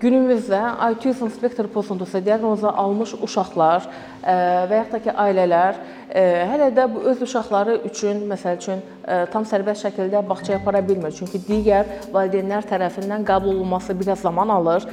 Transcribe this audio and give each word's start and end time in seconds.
günümüzdə 0.00 0.60
autizm 0.86 1.28
spektr 1.30 1.66
pozuntusu 1.72 2.20
diaqnozu 2.24 2.68
almış 2.68 3.14
uşaqlar 3.22 3.84
e, 3.84 4.34
və 4.70 4.78
yaxud 4.78 4.94
da 4.94 5.00
ki, 5.04 5.12
ailələr 5.24 5.78
e, 6.08 6.22
hələ 6.48 6.70
də 6.76 6.86
bu 6.94 7.02
öz 7.12 7.22
uşaqları 7.26 7.76
üçün, 7.90 8.24
məsəl 8.30 8.56
üçün, 8.60 8.82
e, 9.04 9.18
tam 9.32 9.44
sərbəst 9.48 9.86
şəkildə 9.86 10.24
bağçaya 10.28 10.60
apara 10.62 10.82
bilmir. 10.88 11.12
Çünki 11.16 11.42
digər 11.46 11.88
valideynlər 12.14 12.66
tərəfindən 12.70 13.26
qəbul 13.28 13.56
olunması 13.56 13.98
biraz 14.00 14.24
zaman 14.24 14.48
alır. 14.48 14.88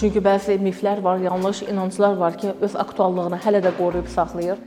Çünki 0.00 0.20
bəzi 0.24 0.58
miflər 0.60 1.02
var, 1.04 1.20
yanlış 1.20 1.62
inanclar 1.68 2.16
var 2.16 2.36
ki, 2.38 2.56
öz 2.60 2.76
aktuallığını 2.76 3.40
hələ 3.44 3.64
də 3.64 3.76
qoruyub 3.78 4.08
saxlayır. 4.08 4.60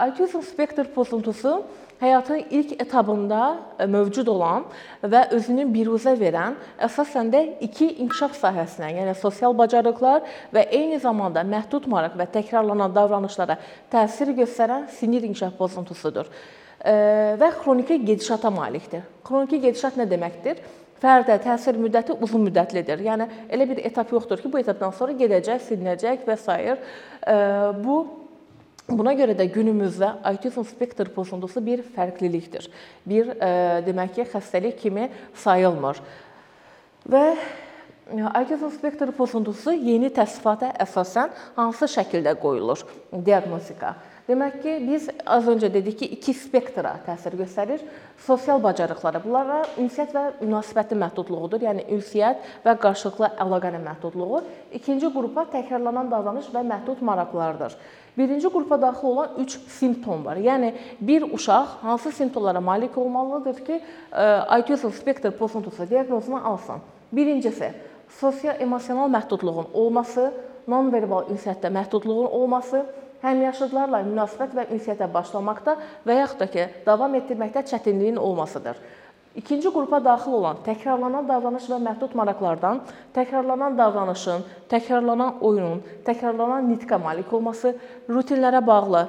Autizm 0.00 0.40
spektr 0.40 0.88
pozuntusu 0.94 1.62
həyatın 2.00 2.44
ilk 2.50 2.72
etabında 2.82 3.58
e, 3.78 3.86
mövcud 3.86 4.26
olan 4.26 4.64
və 5.02 5.26
özünü 5.36 5.66
biruzə 5.74 6.14
verən 6.20 6.56
əsasən 6.80 7.32
də 7.32 7.42
iki 7.66 7.90
inkişaf 8.04 8.38
sahəsinə, 8.40 8.92
yəni 8.96 9.14
sosial 9.20 9.56
bacarıqlar 9.58 10.24
və 10.54 10.66
eyni 10.70 11.00
zamanda 11.00 11.44
məhdud 11.44 11.88
maraq 11.90 12.16
və 12.18 12.28
təkrarlanan 12.38 12.94
davranışlara 12.94 13.58
təsir 13.92 14.32
göstərən 14.38 14.88
sinir 14.96 15.26
inkişaf 15.28 15.56
pozuntusudur 15.58 16.30
e, 16.84 16.92
və 17.40 17.52
xroniki 17.60 18.00
gedişata 18.04 18.50
malikdir. 18.50 19.04
Xroniki 19.24 19.60
gedişat 19.60 20.00
nə 20.00 20.08
deməkdir? 20.10 20.62
Fərdə 21.00 21.38
təsir 21.40 21.78
müddəti 21.80 22.12
uzun 22.20 22.42
müddətlidir. 22.44 23.00
Yəni 23.06 23.26
elə 23.48 23.66
bir 23.70 23.78
etap 23.88 24.10
yoxdur 24.12 24.40
ki, 24.42 24.50
bu 24.52 24.60
etapdan 24.60 24.92
sonra 24.96 25.14
gedəcək, 25.16 25.62
silinəcək 25.68 26.26
və 26.28 26.36
s. 26.36 26.56
E, 26.60 27.36
bu 27.84 28.02
Buna 28.90 29.12
görə 29.14 29.36
də 29.38 29.46
günümüzdə 29.54 30.08
autizm 30.26 30.64
spektr 30.66 31.12
pozuntusu 31.14 31.62
bir 31.62 31.82
fərqlilikdir. 31.94 32.66
Bir 33.06 33.30
e, 33.36 33.50
demək 33.86 34.16
ki, 34.16 34.26
xəstəlik 34.32 34.80
kimi 34.82 35.06
sayılmır. 35.44 36.00
Və 37.10 37.24
e, 37.30 38.22
autizm 38.24 38.72
spektr 38.74 39.12
pozuntusu 39.14 39.76
yeni 39.76 40.10
təsnifata 40.14 40.72
əsasən 40.86 41.30
hansı 41.58 41.90
şəkildə 41.94 42.34
qoyulur? 42.42 42.82
Diaqnostika. 43.14 43.94
Demək 44.30 44.60
ki, 44.62 44.72
biz 44.86 45.08
az 45.26 45.46
öncə 45.50 45.70
dedik 45.72 45.96
ki, 46.02 46.06
iki 46.14 46.34
spektra 46.36 46.92
təsir 47.06 47.34
göstərir. 47.38 47.80
Sosial 48.26 48.60
bacarıqlara, 48.62 49.22
bunlara 49.24 49.62
ünsiyyət 49.80 50.12
və 50.14 50.24
münasibətin 50.42 51.00
məhdudluğudur, 51.02 51.64
yəni 51.66 51.86
ünsiyyət 51.96 52.44
və 52.66 52.76
qarşılıqlı 52.84 53.32
əlaqənin 53.42 53.82
məhdudluğu. 53.88 54.42
İkinci 54.78 55.10
qrupa 55.14 55.48
təkrarlanan 55.50 56.12
davranış 56.12 56.52
və 56.54 56.62
məhdud 56.68 57.02
maraqlardır. 57.10 57.74
Birinci 58.18 58.48
qrupa 58.48 58.82
daxil 58.82 59.06
olan 59.06 59.28
3 59.38 59.58
simptom 59.68 60.24
var. 60.24 60.36
Yəni 60.36 60.74
bir 61.00 61.22
uşaq 61.22 61.66
hansı 61.82 62.12
simptomlara 62.12 62.60
malik 62.60 62.98
olmalıdır 62.98 63.64
ki, 63.64 63.80
e, 64.12 64.22
autizm 64.22 64.90
spektr 64.90 65.30
pozuntusu 65.30 65.90
diaqnozunu 65.90 66.48
alsın? 66.48 66.76
Birincisi, 67.12 67.72
sosio-emosional 68.20 69.10
məhdudluğun 69.10 69.72
olması, 69.72 70.32
nonverbal 70.68 71.30
ünsiyyətdə 71.32 71.70
məhdudluğun 71.70 72.26
olması, 72.26 72.84
həmyaşıdlarla 73.22 74.02
münasibət 74.06 74.54
və 74.56 74.66
ünsiyyətə 74.74 75.08
başlamaqda 75.14 75.76
və 76.06 76.20
yaxud 76.22 76.40
da 76.40 76.46
ki, 76.50 76.66
davam 76.86 77.14
etdirməkdə 77.14 77.64
çətinliyin 77.72 78.18
olmasıdır. 78.18 78.76
İkinci 79.36 79.70
qrupa 79.70 80.04
daxil 80.04 80.32
olan 80.40 80.58
təkrarlanan 80.66 81.28
davranış 81.28 81.68
və 81.70 81.76
məhdud 81.84 82.16
maraqlardan 82.18 82.80
təkrarlanan 83.14 83.76
davranışın, 83.78 84.42
təkrarlanan 84.72 85.38
oyunun, 85.46 85.84
təkrarlanan 86.06 86.66
nitqə 86.72 86.98
malik 86.98 87.30
olması, 87.32 87.76
rutinlərə 88.10 88.64
bağlı 88.66 89.04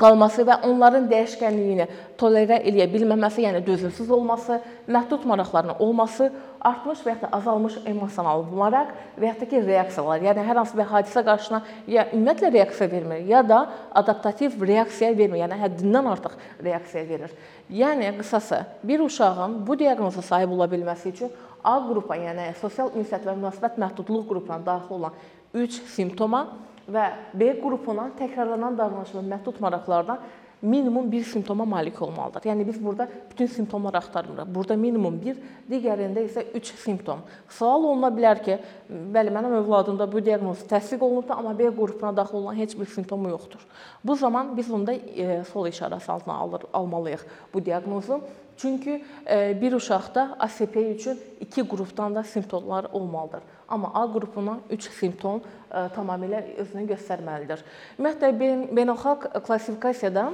qalması 0.00 0.46
və 0.48 0.56
onların 0.64 1.04
dəyişkənliyini 1.10 1.86
tolerə 2.20 2.62
eləyə 2.64 2.86
bilməməsi, 2.92 3.42
yəni 3.44 3.60
dözümsüz 3.66 4.10
olması, 4.10 4.60
məhdud 4.88 5.26
maraqlarının 5.28 5.82
olması, 5.84 6.30
artmış 6.60 7.02
və 7.04 7.12
ya 7.12 7.20
da 7.22 7.30
azalmış 7.36 7.76
emosional 7.86 8.44
maraq 8.56 8.94
və 9.20 9.28
ya 9.28 9.34
da 9.40 9.48
ki, 9.50 9.60
reaksiyalar, 9.66 10.24
yəni 10.28 10.46
hər 10.48 10.60
hansı 10.62 10.78
bir 10.78 10.88
hadisə 10.88 11.24
qarşısına 11.26 11.62
ya 11.92 12.06
ümumiyyətlə 12.14 12.52
reaksiya 12.56 12.90
vermir, 12.92 13.24
ya 13.28 13.42
da 13.48 13.60
adaptativ 14.00 14.56
reaksiya 14.64 15.12
vermir, 15.18 15.42
yəni 15.42 15.60
həddindən 15.60 16.10
artıq 16.14 16.38
reaksiya 16.64 17.08
verir. 17.08 17.36
Yəni 17.70 18.14
qısası, 18.18 18.64
bir 18.84 19.00
uşağın 19.00 19.60
bu 19.66 19.78
diaqnoza 19.78 20.22
sahib 20.22 20.56
ola 20.56 20.70
bilməsi 20.72 21.12
üçün 21.12 21.32
A 21.62 21.76
qrupa, 21.78 22.16
yəni 22.18 22.48
sosial 22.58 22.88
ünsiyyət 22.98 23.28
və 23.28 23.36
münasibət 23.36 23.76
məhdudluq 23.78 24.24
qrupuna 24.26 24.56
daxil 24.66 24.96
olan 24.96 25.12
3 25.54 25.76
simptoma 25.94 26.40
və 26.88 27.08
B 27.34 27.52
qrupuna 27.60 28.10
təkrarlanan 28.18 28.78
davranış 28.78 29.14
və 29.16 29.24
məhdud 29.26 29.60
maraqlardan 29.62 30.22
minimum 30.62 31.12
bir 31.12 31.24
simptoma 31.24 31.64
malik 31.64 32.02
olmalıdır. 32.02 32.40
Yəni 32.40 32.66
biz 32.66 32.84
burada 32.84 33.08
bütün 33.30 33.46
simptomları 33.46 33.96
axtarmırıq. 33.96 34.54
Burada 34.54 34.76
minimum 34.76 35.18
1, 35.24 35.40
digərində 35.70 36.22
isə 36.22 36.44
3 36.54 36.70
simptom. 36.84 37.24
Sual 37.48 37.82
oluna 37.84 38.12
bilər 38.14 38.42
ki, 38.44 38.58
bəli, 38.88 39.32
mənim 39.34 39.56
övladımda 39.58 40.06
bu 40.12 40.22
diaqnoz 40.24 40.62
təsdiq 40.70 41.02
olunubdu, 41.02 41.34
amma 41.34 41.56
B 41.58 41.66
qrupuna 41.66 42.14
daxil 42.16 42.38
olan 42.44 42.54
heç 42.54 42.78
bir 42.78 42.86
simptomu 42.86 43.28
yoxdur. 43.34 43.66
Bu 44.04 44.16
zaman 44.16 44.56
biz 44.56 44.70
onda 44.70 44.92
e, 44.92 45.42
sol 45.52 45.66
işarəsi 45.66 46.12
altına 46.12 46.34
alır, 46.34 46.62
almalıyıq 46.72 47.26
bu 47.54 47.64
diaqnozu. 47.64 48.20
Çünki 48.56 49.04
e, 49.30 49.60
bir 49.60 49.72
uşaqda 49.72 50.36
ASP 50.38 50.76
üçün 50.76 51.20
iki 51.40 51.68
qrupdan 51.68 52.14
da 52.14 52.22
simptomlar 52.22 52.84
olmalıdır. 52.92 53.40
Amma 53.68 53.90
A 53.94 54.12
qrupuna 54.12 54.58
3 54.70 54.90
simptom 54.90 55.40
e, 55.70 55.74
tamamilə 55.96 56.42
özünü 56.56 56.86
göstərməlidir. 56.92 57.64
Ümumiyyətlə 57.98 58.32
beynəlxalq 58.76 59.28
klassifikasiyada 59.46 60.30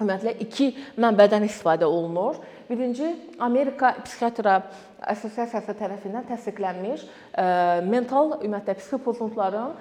ümumiyyətlə 0.00 0.36
iki 0.46 0.70
mənbədən 0.98 1.46
istifadə 1.48 1.84
olunur. 1.84 2.38
Birinci 2.70 3.10
Amerika 3.38 3.94
Psixiatra 4.04 4.62
Assosiasiyası 5.04 5.74
tərəfindən 5.76 6.30
təsdiqlənmiş 6.30 7.04
e, 7.04 7.44
mental 7.90 8.38
ümumiyyətlə 8.40 8.78
psixi 8.80 9.02
pozuntuların 9.04 9.76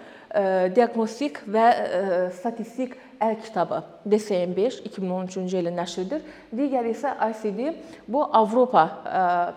diaqnostik 0.74 1.44
və 1.46 1.66
statistik 2.34 2.96
əl 3.24 3.38
kitabı 3.40 3.80
DSM-5 4.04 4.82
2013-cü 4.90 5.62
ilin 5.62 5.78
nəşridir. 5.80 6.24
Digəri 6.52 6.92
isə 6.92 7.14
ICD 7.32 7.60
bu 8.12 8.26
Avropa 8.36 8.84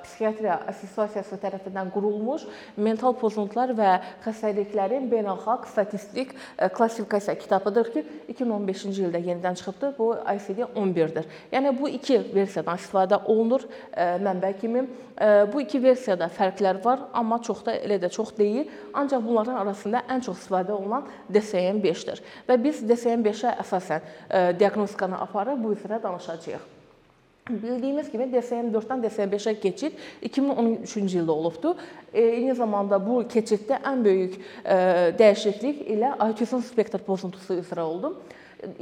Psixiatriya 0.04 0.60
Assosiasiyası 0.70 1.38
tərəfindən 1.42 1.90
qurulmuş 1.94 2.46
mental 2.78 3.16
pozuntular 3.18 3.72
və 3.74 3.96
xəstəliklərin 4.24 5.08
beynəlxalq 5.10 5.66
statistik 5.72 6.36
klassifikasiya 6.76 7.34
kitabıdır 7.40 7.90
ki, 7.94 8.04
2015-ci 8.36 9.08
ildə 9.08 9.22
yenidən 9.24 9.58
çıxıbdır. 9.58 9.96
Bu 9.98 10.12
ICD 10.36 10.62
11-dir. 10.68 11.26
Yəni 11.52 11.74
bu 11.80 11.90
iki 11.90 12.20
versiyadan 12.34 12.78
istifadə 12.78 13.18
olunur 13.26 13.66
mənbə 13.96 14.52
kimi. 14.60 14.86
Bu 15.52 15.62
iki 15.64 15.80
versiyada 15.82 16.28
fərqlər 16.28 16.82
var, 16.84 17.06
amma 17.16 17.40
çox 17.42 17.64
da 17.66 17.74
elə 17.74 17.96
də 18.02 18.10
çox 18.12 18.34
deyil. 18.36 18.68
Ancaq 18.94 19.24
bunların 19.24 19.56
arasında 19.62 20.04
ən 20.12 20.22
çox 20.22 20.42
istifadə 20.44 20.76
olunan 20.76 21.08
DSM-5-dir. 21.32 22.20
Və 22.46 22.58
biz 22.62 22.82
DSM-5-ə 22.84 23.55
əsasən 23.62 24.00
e, 24.30 24.40
diaqnostikanı 24.60 25.20
aparıb 25.26 25.62
bu 25.64 25.74
üzrə 25.74 26.02
danışacağıq. 26.02 26.72
Bildiyimiz 27.46 28.08
kimi 28.10 28.26
DSM-4-dən 28.32 29.04
DSM-5-ə 29.04 29.52
keçid 29.62 29.98
2013-cü 30.26 31.20
ildə 31.20 31.30
olubdu. 31.30 31.76
E, 32.12 32.22
eyni 32.22 32.54
zamanda 32.58 32.98
bu 33.02 33.20
keçiddə 33.30 33.78
ən 33.86 34.02
böyük 34.04 34.38
e, 34.64 34.78
dəyişiklik 35.18 35.84
ilə 35.94 36.16
autizm 36.26 36.64
spektr 36.66 37.04
pozuntusu 37.06 37.60
üzrə 37.62 37.86
oldu. 37.86 38.16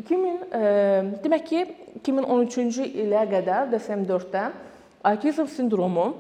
2000 0.00 1.18
demək 1.24 1.48
ki 1.48 1.64
2013-cü 2.06 2.86
ilə 3.04 3.24
qədər 3.28 3.72
DSM-4-dən 3.72 4.54
autizm 5.10 5.50
sindromu 5.50 6.12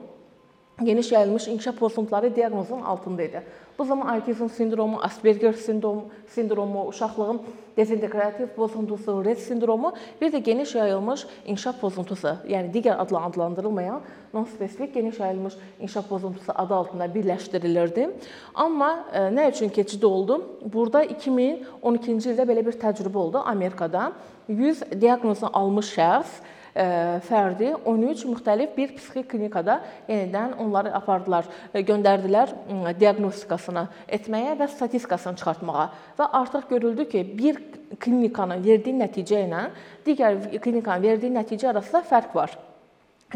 geniş 0.82 1.12
yayılmış 1.12 1.48
inkişaf 1.48 1.76
pozuntuları 1.76 2.36
diaqnozunun 2.36 2.82
altında 2.82 3.22
idi. 3.22 3.42
Bu 3.78 3.84
zaman 3.84 4.06
autizm 4.06 4.48
sindromu, 4.48 4.98
Asperger 5.02 5.52
sindromu, 5.52 6.04
sindromu, 6.26 6.86
uşaqlığın 6.86 7.42
dezinteqrativ 7.76 8.46
pozuntusu, 8.46 9.24
Rett 9.24 9.38
sindromu, 9.38 9.92
bir 10.20 10.32
də 10.32 10.38
geniş 10.38 10.74
yayılmış 10.74 11.26
inkişaf 11.46 11.80
pozuntusu, 11.80 12.36
yəni 12.48 12.70
digər 12.74 12.96
adla 12.96 13.24
adlandırılmayan 13.24 14.00
non-spesifik 14.34 14.94
geniş 14.94 15.18
yayılmış 15.18 15.54
inkişaf 15.80 16.08
pozuntusu 16.08 16.52
adı 16.54 16.74
altında 16.74 17.06
birləşdirilirdi. 17.14 18.10
Amma 18.54 19.04
e, 19.12 19.18
nə 19.18 19.50
üçün 19.50 19.68
keçid 19.68 20.02
oldu? 20.02 20.40
Burada 20.72 21.04
2012-ci 21.04 22.34
ildə 22.34 22.46
belə 22.46 22.66
bir 22.66 22.78
təcrübə 22.78 23.16
oldu 23.16 23.42
Amerikada. 23.46 24.12
100 24.48 24.82
diaqnozunu 25.00 25.50
almış 25.52 25.96
şəxs 25.98 26.42
fərdi 26.74 27.70
13 27.86 28.24
müxtəlif 28.26 28.74
bir 28.76 28.94
psixi 28.96 29.22
klinikada 29.30 29.78
yenidən 30.08 30.56
onları 30.58 30.90
apardılar, 30.98 31.46
göndərdilər 31.74 32.54
diaqnostikasını 32.98 33.86
etməyə 34.18 34.56
və 34.58 34.68
statistikasını 34.72 35.38
çıxartmağa 35.38 35.88
və 36.18 36.28
artıq 36.40 36.68
görüldü 36.74 37.08
ki, 37.08 37.24
bir 37.38 37.62
klinikanın 38.02 38.64
verdiyi 38.64 38.98
nəticə 38.98 39.44
ilə 39.46 39.68
digər 40.06 40.40
klinikanın 40.58 41.02
verdiyi 41.06 41.34
nəticə 41.38 41.70
arasında 41.70 42.02
fərq 42.10 42.34
var. 42.34 42.58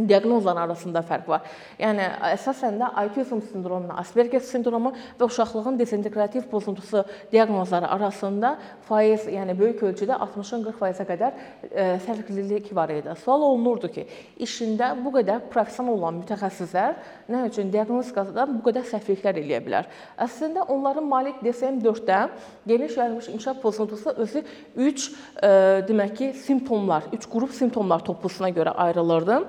Diaqnozlar 0.09 0.61
arasında 0.65 1.03
fərq 1.07 1.29
var. 1.31 1.47
Yəni 1.81 2.07
əsasən 2.33 2.79
də 2.81 2.91
autizm 3.03 3.41
sindromu, 3.51 3.93
Asperger 3.99 4.43
sindromu 4.45 4.93
və 5.19 5.27
uşaqlığın 5.27 5.79
dezinteqrativ 5.79 6.47
pozuntusu 6.51 7.05
diaqnozları 7.33 7.89
arasında 7.89 8.55
faiz, 8.89 9.27
yəni 9.31 9.57
böyük 9.59 9.83
ölçüdə 9.89 10.19
60-dan 10.19 10.67
40%-ə 10.69 11.07
qədər 11.09 11.39
e, 11.71 11.87
fərqlilik 12.05 12.71
var 12.77 12.93
idi. 12.95 13.15
Sual 13.25 13.45
olunurdu 13.49 13.91
ki, 13.93 14.07
işində 14.45 14.93
bu 14.99 15.13
qədər 15.19 15.49
professional 15.53 15.99
olan 15.99 16.21
mütəxəssislər 16.23 16.99
nə 17.33 17.45
üçün 17.49 17.73
diaqnostikada 17.73 18.47
bu 18.51 18.63
qədər 18.69 18.87
səhvliklər 18.89 19.41
eləyə 19.43 19.63
bilər? 19.65 19.91
Əslində 20.21 20.67
onların 20.69 21.07
malik 21.09 21.43
DSM-4-də 21.45 22.21
geniş 22.69 22.97
yayılmış 22.97 23.29
inkişaf 23.35 23.63
pozuntusu 23.63 24.15
özü 24.17 24.45
3 24.77 25.09
e, 25.43 25.49
demək 25.89 26.15
ki, 26.19 26.33
simptomlar, 26.45 27.09
3 27.13 27.29
qrup 27.31 27.53
simptomlar 27.55 28.05
toplusuna 28.05 28.51
görə 28.51 28.75
ayrılırdı. 28.87 29.43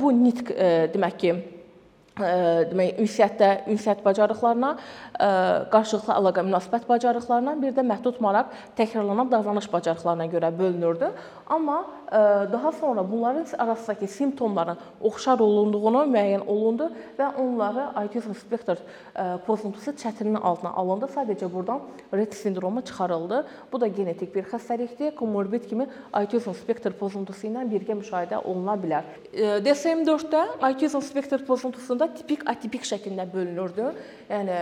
Bu 0.00 0.12
nitq 0.14 0.54
demək 0.94 1.18
ki, 1.18 1.34
demək 2.14 3.00
ünsiyyətdə 3.02 3.48
ünsiyyət 3.72 4.04
bacarıqlarına, 4.04 4.70
qarşılıqlı 5.72 6.14
əlaqə 6.14 6.44
münasibət 6.46 6.86
bacarıqlarına, 6.86 7.56
bir 7.62 7.74
də 7.74 7.82
məhdud 7.88 8.20
maraq 8.22 8.52
təkrarlanan 8.78 9.32
davranış 9.32 9.66
bacarıqlarına 9.72 10.28
görə 10.30 10.52
bölünürdü. 10.58 11.10
Amma 11.50 11.80
daha 12.52 12.72
sonra 12.72 13.12
bunların 13.12 13.46
arasındakı 13.58 14.06
simptomların 14.06 14.78
oxşar 15.00 15.38
olunduğunu 15.38 16.04
müəyyən 16.12 16.46
olundu 16.46 16.90
və 17.18 17.26
onları 17.42 17.88
autizm 17.98 18.34
spektr 18.38 18.78
pozuntusu 19.46 19.90
çətininin 19.98 20.38
altına 20.38 20.70
alındı. 20.70 21.10
Sadəcə 21.14 21.52
burdan 21.52 21.80
Rett 22.14 22.34
sindromu 22.34 22.80
çıxarıldı. 22.80 23.46
Bu 23.72 23.80
da 23.80 23.86
genetik 23.86 24.34
bir 24.34 24.44
xəstəlikdir. 24.44 25.14
Komorbid 25.14 25.66
kimi 25.68 25.88
autizm 26.12 26.54
spektr 26.54 26.94
pozuntusu 26.98 27.48
ilə 27.50 27.66
birgə 27.70 27.98
müşahidə 27.98 28.44
oluna 28.44 28.78
bilər. 28.78 29.02
DSM-4-də 29.66 30.44
autizm 30.62 31.02
spektr 31.02 31.42
pozuntusunda 31.46 32.12
tipik 32.14 32.46
atipik 32.50 32.86
şəklində 32.86 33.26
bölünürdü. 33.32 33.90
Yəni 34.30 34.60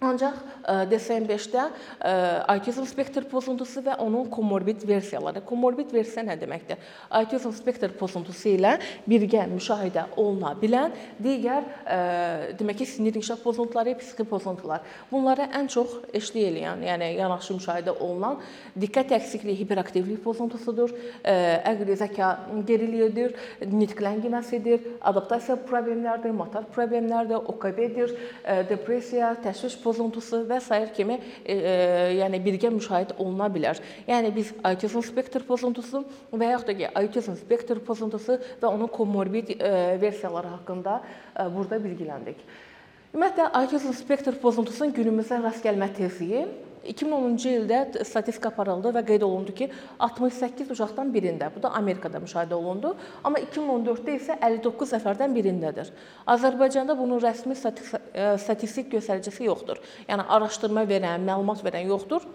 Ancaq 0.00 0.34
e, 0.68 0.72
DSM-5-də 0.90 1.62
e, 2.04 2.10
autizm 2.52 2.84
spektr 2.84 3.24
pozuntusu 3.30 3.80
və 3.86 3.94
onun 4.04 4.28
komorbid 4.28 4.82
versiyaları. 4.88 5.40
Komorbid 5.46 5.92
versiya 5.94 6.24
nə 6.26 6.36
deməkdir? 6.36 6.82
Autizm 7.16 7.54
spektr 7.56 7.94
pozuntusu 7.96 8.52
ilə 8.52 8.74
birgə 9.08 9.46
müşahidə 9.48 10.04
oluna 10.20 10.52
bilən 10.60 10.92
digər 11.22 11.64
e, 11.88 11.98
demək 12.58 12.82
ki, 12.82 12.88
sinir 12.90 13.16
inkişaf 13.16 13.40
pozuntuları, 13.44 13.96
psixi 14.02 14.26
pozuntular. 14.28 14.84
Bunlara 15.10 15.48
ən 15.56 15.70
çox 15.72 15.96
eşlik 16.12 16.50
eləyən, 16.50 16.84
yəni 16.90 17.10
yanaşı 17.16 17.56
müşahidə 17.56 17.96
olunan 17.96 18.36
diqqət 18.76 19.16
əksikliyi, 19.16 19.56
hiperaktivlik 19.62 20.20
pozuntusudur, 20.24 20.92
əqli 21.24 21.96
zəka 21.96 22.28
geriliyidir, 22.68 23.32
nitq 23.72 24.02
ləngiməsidir, 24.04 24.84
adaptasiya 25.08 25.56
problemləridir, 25.68 26.34
motor 26.36 26.66
problemlərdir, 26.74 27.40
OKB-dir, 27.54 28.12
depressiya, 28.68 29.32
təşviş 29.46 29.78
pozuntusu 29.86 30.42
və 30.50 30.58
s. 30.60 30.80
kimi 30.96 31.16
e, 31.16 31.54
e, 31.54 31.74
yəni 32.18 32.42
birgə 32.42 32.70
müşahidə 32.74 33.16
oluna 33.22 33.48
bilər. 33.52 33.80
Yəni 34.10 34.34
biz 34.34 34.52
autizm 34.66 35.04
spektr 35.06 35.46
pozuntusu 35.46 36.02
və 36.32 36.52
yaxud 36.52 36.70
da 36.72 36.76
ki, 36.82 36.90
autizm 37.02 37.38
spektr 37.38 37.80
pozuntusu 37.86 38.40
və 38.60 38.70
onun 38.70 38.90
komorbid 38.92 39.56
e, 39.56 39.74
versiyaları 40.02 40.54
haqqında 40.58 41.00
e, 41.00 41.48
burada 41.54 41.80
bilgiləndik. 41.82 42.42
Ümumiyyətlə 43.14 43.50
autizm 43.62 43.94
spektr 43.96 44.36
pozuntusunun 44.42 44.92
günümüzdə 44.96 45.38
rast 45.40 45.64
gəlmə 45.64 45.88
tezliyi 45.96 46.44
2010-cu 46.92 47.52
ildə 47.60 48.04
statistika 48.06 48.50
aparıldı 48.52 48.92
və 48.96 49.02
qeyd 49.10 49.26
olundu 49.26 49.54
ki, 49.56 49.68
68 50.06 50.70
uşaqdan 50.74 51.12
birində, 51.14 51.50
bu 51.54 51.62
da 51.62 51.72
Amerikada 51.78 52.20
müşahidə 52.22 52.56
olundu, 52.56 52.94
amma 53.24 53.42
2014-də 53.44 54.16
isə 54.20 54.38
59 54.40 54.96
nəfərdən 54.96 55.36
birindədir. 55.36 55.92
Azərbaycanda 56.36 56.96
bunun 56.98 57.22
rəsmi 57.22 57.56
e, 57.56 58.26
statistik 58.42 58.90
göstəricisi 58.94 59.46
yoxdur. 59.50 59.82
Yəni 60.08 60.26
araşdırma 60.38 60.86
verən, 60.88 61.24
məlumat 61.26 61.64
verən 61.66 61.88
yoxdur. 61.90 62.26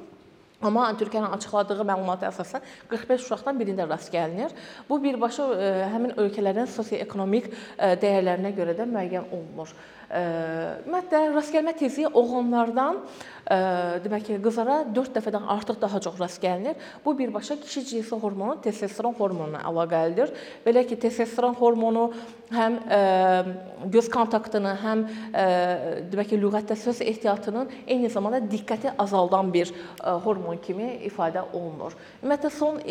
Amma 0.62 0.92
Türkiyənin 0.94 1.34
açıqladığı 1.34 1.82
məlumata 1.82 2.28
əsasən 2.30 2.62
45 2.90 3.24
uşaqdan 3.26 3.58
birində 3.58 3.88
rast 3.90 4.12
gəlinir. 4.14 4.54
Bu 4.90 5.00
birbaşa 5.02 5.48
e, 5.56 5.70
həmin 5.90 6.14
ölkələrin 6.22 6.70
sosio-ekonomik 6.70 7.50
e, 7.50 7.96
dəyərlərinə 8.04 8.54
görə 8.60 8.76
də 8.78 8.86
müəyyən 8.86 9.34
olunur. 9.34 9.74
Ümumiyyətlə 10.12 11.20
rast 11.32 11.54
gəlmə 11.56 11.72
tezliyi 11.80 12.10
oğlanlardan 12.12 12.98
demək 14.04 14.26
ki, 14.28 14.36
qızlara 14.44 14.82
4 14.96 15.16
dəfədən 15.16 15.48
artıq 15.50 15.80
daha 15.82 16.00
çox 16.04 16.20
rast 16.20 16.42
gəlinir. 16.44 16.76
Bu 17.06 17.14
birbaşa 17.18 17.56
kişi 17.62 17.86
cinsi 17.86 18.16
hormonu 18.16 18.58
testosteron 18.62 19.16
hormonuna 19.18 19.64
əlaqəlidir. 19.70 20.34
Belə 20.66 20.84
ki, 20.88 21.00
testosteron 21.00 21.56
hormonu 21.60 22.10
həm 22.52 22.78
göz 23.92 24.10
kontaktını, 24.12 24.76
həm 24.84 25.06
demək 26.12 26.34
ki, 26.34 26.42
lüğətdə 26.44 26.76
söz 26.80 27.02
ehtiyatının 27.02 27.72
eyni 27.88 28.12
zamanda 28.12 28.44
diqqəti 28.52 28.94
azaldan 29.00 29.52
bir 29.54 29.72
hormon 30.28 30.60
kimi 30.62 31.00
ifadə 31.08 31.44
olunur. 31.54 31.96
Ümumiyyətlə 32.22 32.54
son 32.60 32.84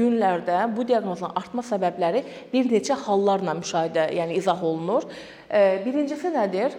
günlərdə 0.00 0.64
bu 0.74 0.88
diaqnozun 0.88 1.36
artma 1.36 1.62
səbəbləri 1.64 2.24
bir 2.52 2.68
neçə 2.72 2.98
hallarla 3.06 3.56
müşahidə, 3.60 4.10
yəni 4.18 4.40
izah 4.40 4.64
olunur. 4.64 5.08
Birincisi 5.54 6.32
nədir? 6.34 6.74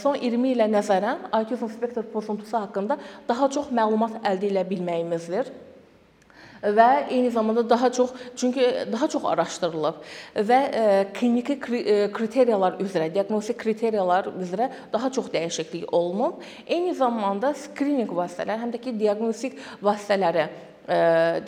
Son 0.00 0.16
20 0.16 0.54
ilə 0.54 0.68
nəzərən 0.70 1.28
autizm 1.34 1.68
spektr 1.68 2.06
pozuntusu 2.12 2.56
haqqında 2.56 2.96
daha 3.28 3.48
çox 3.52 3.72
məlumat 3.74 4.20
əldə 4.24 4.52
edə 4.52 4.62
bilməyimizdir 4.68 5.50
və 6.64 6.86
eyni 7.12 7.28
zamanda 7.34 7.64
daha 7.68 7.90
çox 7.92 8.14
çünki 8.40 8.64
daha 8.92 9.08
çox 9.12 9.24
araşdırılıb 9.28 9.98
və 10.48 10.60
kliniki 11.12 11.58
kriteriyalar 11.60 12.78
üzrə, 12.80 13.10
diaqnostik 13.12 13.58
kriteriyalar 13.60 14.30
üzrə 14.40 14.70
daha 14.92 15.10
çox 15.12 15.28
dəyişiklik 15.34 15.90
olunub. 15.92 16.40
Eyni 16.66 16.94
zamanda 16.96 17.52
skrininq 17.52 18.14
vasitələri, 18.16 18.62
həm 18.62 18.72
də 18.72 18.80
ki, 18.80 18.94
diaqnostik 19.02 19.58
vasitələri 19.84 20.48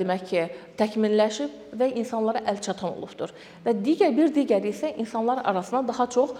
demək 0.00 0.22
ki, 0.30 0.42
təkmilləşib 0.76 1.76
və 1.76 1.88
insanlara 2.00 2.40
əlçatan 2.48 2.96
olubdur. 2.96 3.32
Və 3.64 3.72
digər 3.84 4.12
bir 4.16 4.30
digəri 4.32 4.70
isə 4.72 4.90
insanlar 4.96 5.42
arasında 5.44 5.82
daha 5.88 6.06
çox 6.12 6.32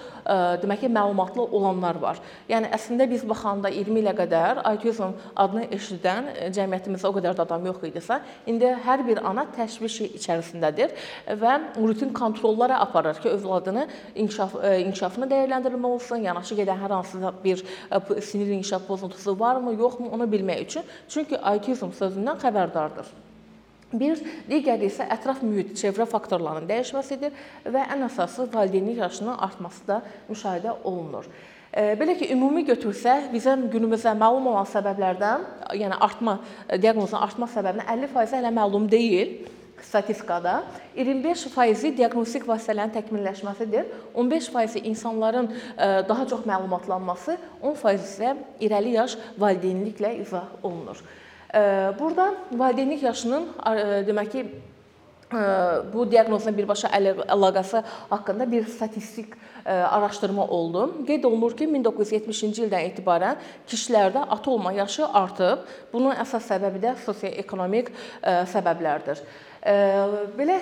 demək 0.62 0.84
ki, 0.84 0.90
məlumatlı 0.92 1.44
olanlar 1.56 1.98
var. 2.00 2.20
Yəni 2.48 2.70
əslində 2.72 3.08
biz 3.10 3.24
baxanda 3.28 3.68
20 3.72 4.00
ilə 4.00 4.14
qədər 4.16 4.60
autizm 4.68 5.16
adını 5.36 5.66
eşidən 5.76 6.30
cəmiyyətimizdə 6.56 7.08
o 7.08 7.14
qədər 7.16 7.36
də 7.36 7.44
adam 7.44 7.68
yox 7.68 7.84
idisə, 7.90 8.20
indi 8.48 8.72
hər 8.86 9.04
bir 9.08 9.22
ana 9.28 9.46
təşviş 9.56 9.98
içərisindədir 10.20 10.96
və 11.40 11.54
rutin 11.76 12.12
kontrollara 12.16 12.80
aparır 12.84 13.20
ki, 13.20 13.28
övladını 13.36 13.86
inkişaf 14.14 14.56
inkişafını 14.86 15.28
dəyərləndirmək 15.32 15.96
olsun, 15.98 16.24
yanaşı 16.28 16.60
gedən 16.60 16.80
hər 16.84 16.96
hansısa 16.96 17.32
bir 17.44 17.64
sinir 18.24 18.52
inkişaf 18.56 18.86
pozuntusu 18.88 19.36
varmı, 19.40 19.74
yoxmu, 19.76 20.10
onu 20.12 20.28
bilmək 20.32 20.64
üçün. 20.64 20.84
Çünki 21.08 21.40
autizm 21.40 21.92
sözündən 21.96 22.40
xəbərdardır. 22.86 23.14
Bir 23.96 24.18
digəri 24.50 24.88
isə 24.90 25.06
ətraf 25.14 25.42
mühit, 25.46 25.76
çevrə 25.78 26.06
faktorlarının 26.10 26.66
dəyişməsidir 26.68 27.36
və 27.70 27.84
ən 27.94 28.02
əsası 28.08 28.48
valideynlik 28.52 28.98
yaşının 28.98 29.38
artması 29.38 29.86
da 29.86 30.00
müşahidə 30.28 30.74
olunur. 30.82 31.28
Belə 31.72 32.16
ki, 32.18 32.30
ümumi 32.32 32.64
götürsək, 32.66 33.28
bizə 33.30 33.54
günümüzdə 33.70 34.14
məlum 34.16 34.48
olan 34.50 34.66
səbəblərdən, 34.70 35.44
yəni 35.76 35.98
artma, 36.00 36.38
diaqnozun 36.72 37.20
artma 37.20 37.46
səbəbinin 37.52 37.86
50% 37.86 38.40
hələ 38.40 38.52
məlum 38.54 38.88
deyil 38.90 39.36
statistikada 39.84 40.62
25%-i 40.96 41.92
diaqnostik 41.98 42.46
vasitələrin 42.48 42.94
təkmilləşməsidir. 42.94 43.90
15%-i 44.16 44.86
insanların 44.88 45.50
daha 46.08 46.26
çox 46.26 46.46
məlumatlanması, 46.48 47.36
10% 47.60 48.08
isə 48.08 48.34
irəli 48.66 48.96
yaş 48.96 49.18
valideynliklə 49.38 50.16
izah 50.24 50.48
olunur. 50.62 51.04
Burada 51.98 52.34
valideynlik 52.52 53.02
yaşının 53.02 53.48
demək 54.06 54.32
ki, 54.32 54.46
bu 55.92 56.04
diaqnozla 56.10 56.52
birbaşa 56.54 56.88
əlaqəsi 56.94 57.82
haqqında 58.10 58.46
bir 58.50 58.66
statistik 58.70 59.34
araşdırma 59.66 60.46
oldu. 60.46 61.04
Qeyd 61.06 61.24
olunur 61.26 61.56
ki, 61.58 61.66
1970-ci 61.70 62.66
ildən 62.66 62.90
etibarən 62.90 63.40
kişilərdə 63.66 64.22
ata 64.30 64.50
olma 64.50 64.72
yaşı 64.76 65.06
artıb. 65.06 65.64
Bunun 65.92 66.14
əsas 66.14 66.46
səbəbi 66.50 66.82
də 66.84 66.94
sosio-ekonomik 67.06 67.90
səbəblərdir. 68.52 69.22
Belə 70.38 70.60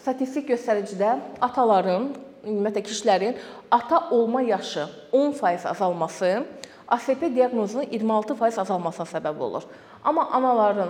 statistik 0.00 0.50
göstəricidə 0.52 1.14
ataların, 1.40 2.10
ümumiyyətlə 2.44 2.82
kişilərin 2.88 3.38
ata 3.70 4.08
olma 4.10 4.42
yaşı 4.42 4.84
10% 5.12 5.68
azalması 5.70 6.42
ASP 6.92 7.22
diaqnozunun 7.32 7.88
26% 7.88 8.60
azalmasına 8.60 9.06
səbəb 9.08 9.38
olur. 9.40 9.64
Amma 10.04 10.30
anaların, 10.30 10.88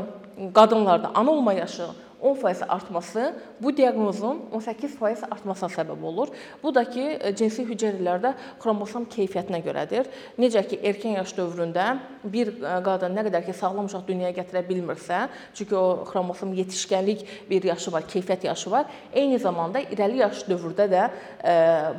qadınlarda 0.55 1.11
ana 1.15 1.31
olma 1.31 1.53
yaşı 1.53 1.87
10% 2.23 2.67
artması 2.67 3.35
bu 3.61 3.77
diaqnozun 3.77 4.41
18% 4.55 5.27
artmasına 5.31 5.69
səbəb 5.69 6.05
olur. 6.05 6.29
Bu 6.63 6.75
da 6.75 6.85
ki, 6.87 7.19
cinsi 7.37 7.65
hüceyrələrdə 7.67 8.31
xromosom 8.63 9.09
keyfiyyətinə 9.11 9.59
görədir. 9.65 10.07
Necə 10.39 10.63
ki, 10.69 10.79
erkən 10.87 11.19
yaş 11.19 11.35
dövründə 11.35 11.87
bir 12.23 12.53
qadın 12.87 13.19
nə 13.19 13.27
qədər 13.27 13.43
ki, 13.49 13.57
sağlam 13.59 13.91
uşaq 13.91 14.07
dünyaya 14.07 14.37
gətirə 14.39 14.63
bilmirsə, 14.69 15.25
çünki 15.55 15.77
o 15.77 16.05
xromosom 16.13 16.55
yetişkənlik 16.61 17.27
bir 17.51 17.67
yaşı 17.73 17.93
var, 17.93 18.07
keyfiyyət 18.07 18.47
yaşı 18.47 18.71
var. 18.71 18.87
Eyni 19.13 19.43
zamanda 19.43 19.83
irəli 19.83 20.23
yaş 20.23 20.47
dövrdə 20.47 20.89
də 20.95 21.05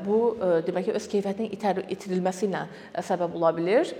bu 0.07 0.23
demək 0.69 0.87
ki, 0.87 0.97
öz 1.01 1.11
keyfiyyətinin 1.17 1.91
itirilməsi 1.91 2.47
ilə 2.47 2.65
səbəb 2.95 3.35
ola 3.35 3.51
bilər. 3.59 3.91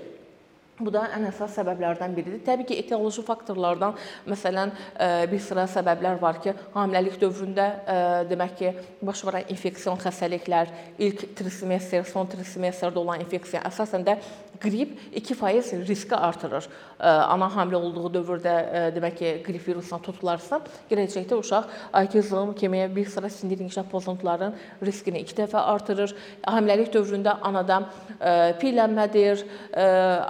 Bu 0.83 0.91
da 0.91 1.05
ən 1.15 1.23
əsas 1.29 1.53
səbəblərdən 1.55 2.15
biridir. 2.17 2.41
Təbii 2.43 2.67
ki, 2.67 2.77
etioloji 2.81 3.23
faktorlardan, 3.23 3.95
məsələn, 4.27 4.73
e, 4.99 5.07
bir 5.31 5.39
sıra 5.39 5.63
səbəblər 5.71 6.19
var 6.19 6.41
ki, 6.43 6.51
hamiləlik 6.73 7.15
dövründə 7.21 7.67
e, 7.67 7.97
demək 8.27 8.55
ki, 8.59 8.71
baş 9.05 9.21
verən 9.29 9.51
infeksion 9.53 9.99
xəstəliklər, 10.01 10.73
ilk 11.07 11.23
trimestr, 11.39 12.03
son 12.09 12.27
trimestrdə 12.27 12.99
olan 12.99 13.23
infeksiya 13.23 13.61
əsasən 13.69 14.03
də 14.09 14.17
qrip 14.63 14.97
2% 15.15 15.87
riski 15.87 16.17
artırır. 16.17 16.67
E, 16.67 17.07
ana 17.07 17.47
hamilə 17.55 17.79
olduğu 17.79 18.11
dövrdə 18.17 18.57
demək 18.97 19.17
ki, 19.21 19.33
qrip 19.47 19.67
virusuna 19.69 20.01
tutularsa, 20.03 20.59
gələcəkdə 20.91 21.39
uşaq 21.39 21.71
autizm 22.01 22.51
kimi 22.59 22.83
bir 22.95 23.07
sıra 23.07 23.31
sinir 23.31 23.63
inkişaf 23.63 23.87
pozuntularının 23.91 24.59
riskini 24.83 25.23
2 25.23 25.39
dəfə 25.39 25.63
artırır. 25.63 26.11
Hamiləlik 26.43 26.91
dövründə 26.91 27.37
anada 27.39 27.85
piyələnmədir, 28.59 29.47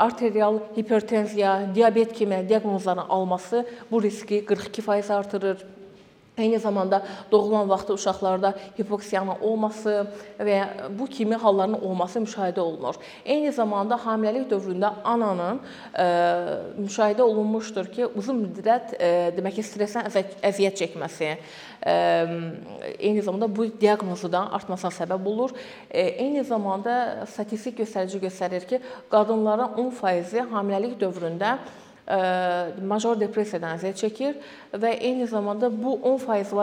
arterial 0.04 0.43
arterial 0.44 0.60
hipertenziya, 0.78 1.76
diabet 1.76 2.14
kimi 2.14 2.50
diaqnozların 2.50 2.98
alması 3.10 3.66
bu 3.92 4.04
riski 4.04 4.46
42% 4.46 5.14
artırır. 5.14 5.58
Eyni 6.38 6.60
zamanda 6.60 7.04
doğulan 7.32 7.70
vaxtı 7.70 7.94
uşaqlarda 7.94 8.54
hipoksiyanın 8.80 9.42
olması 9.42 10.08
və 10.40 10.58
bu 11.00 11.06
kimi 11.08 11.36
halların 11.36 11.78
olması 11.86 12.20
müşahidə 12.20 12.60
olunur. 12.60 12.98
Eyni 13.26 13.52
zamanda 13.52 14.00
hamiləlik 14.02 14.48
dövründə 14.50 14.90
ananın 15.04 15.60
e, 15.94 16.06
müşahidə 16.82 17.22
olunmuşdur 17.22 17.92
ki, 17.94 18.08
uzun 18.18 18.42
müddət 18.48 18.96
e, 18.98 19.12
demək 19.38 19.60
ki, 19.60 19.68
stressdən 19.70 20.10
əziyyət 20.50 20.82
çəkməsi, 20.82 21.30
e, 21.86 21.96
eyni 22.98 23.22
zamanda 23.22 23.52
bu 23.56 23.70
diaqnozudan 23.86 24.50
artmasına 24.58 24.90
səbəb 24.98 25.30
olur. 25.36 25.54
Eyni 25.94 26.42
zamanda 26.50 27.28
statistik 27.30 27.78
göstərici 27.84 28.26
göstərir 28.26 28.66
ki, 28.66 28.82
qadınların 29.14 29.78
10% 29.78 30.50
hamiləlik 30.50 30.98
dövründə 30.98 31.60
major 32.84 33.16
depressiyadan 33.20 33.78
əziyyət 33.78 34.02
çəkir 34.02 34.34
və 34.76 34.92
eyni 34.98 35.28
zamanda 35.28 35.70
bu 35.72 35.96
10% 36.04 36.60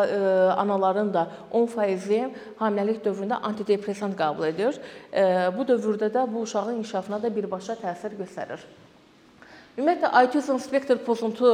anaların 0.60 1.14
da 1.14 1.26
10% 1.52 2.36
hamiləlik 2.60 3.00
dövründə 3.06 3.40
antidepressant 3.48 4.18
qəbul 4.18 4.50
edir. 4.50 4.76
Bu 5.56 5.64
dövrdə 5.64 6.12
də 6.12 6.26
bu 6.28 6.44
uşağın 6.44 6.82
inkişafına 6.82 7.22
da 7.22 7.32
birbaşa 7.36 7.78
təsir 7.80 8.18
göstərir. 8.20 8.60
Ümumiyyətlə 9.78 10.10
autizm 10.20 10.58
spektr 10.60 10.98
pozuntu 11.06 11.48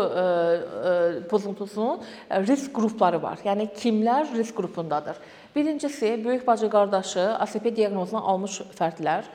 pozuntusunun 1.31 2.01
risk 2.49 2.73
qrupları 2.75 3.21
var. 3.23 3.39
Yəni 3.45 3.69
kimlər 3.77 4.33
risk 4.35 4.57
qrupundadır? 4.57 5.21
Birincisi 5.55 6.25
böyük 6.25 6.47
bacı 6.47 6.71
qardaşı 6.71 7.37
ASP 7.39 7.69
diaqnozunu 7.77 8.19
almış 8.29 8.63
fərdlər, 8.75 9.29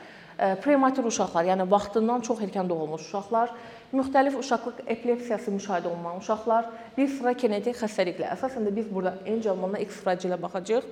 prematur 0.64 1.06
uşaqlar, 1.08 1.46
yəni 1.54 1.70
vaxtından 1.72 2.26
çox 2.26 2.42
erkən 2.42 2.70
doğulmuş 2.70 3.06
uşaqlar, 3.06 3.54
müxtəlif 3.94 4.38
uşaqlıq 4.40 4.84
epilepsiyası 4.88 5.52
müşahidə 5.52 5.88
olunan 5.92 6.20
uşaqlar, 6.22 6.70
bir 6.98 7.08
sıra 7.12 7.34
genetik 7.34 7.76
xəstəliklər. 7.82 8.32
Əsasən 8.38 8.68
də 8.68 8.76
biz 8.76 8.88
burada 8.92 9.18
Angelman 9.28 9.76
X 9.82 10.00
fracilə 10.04 10.40
baxacağıq. 10.42 10.88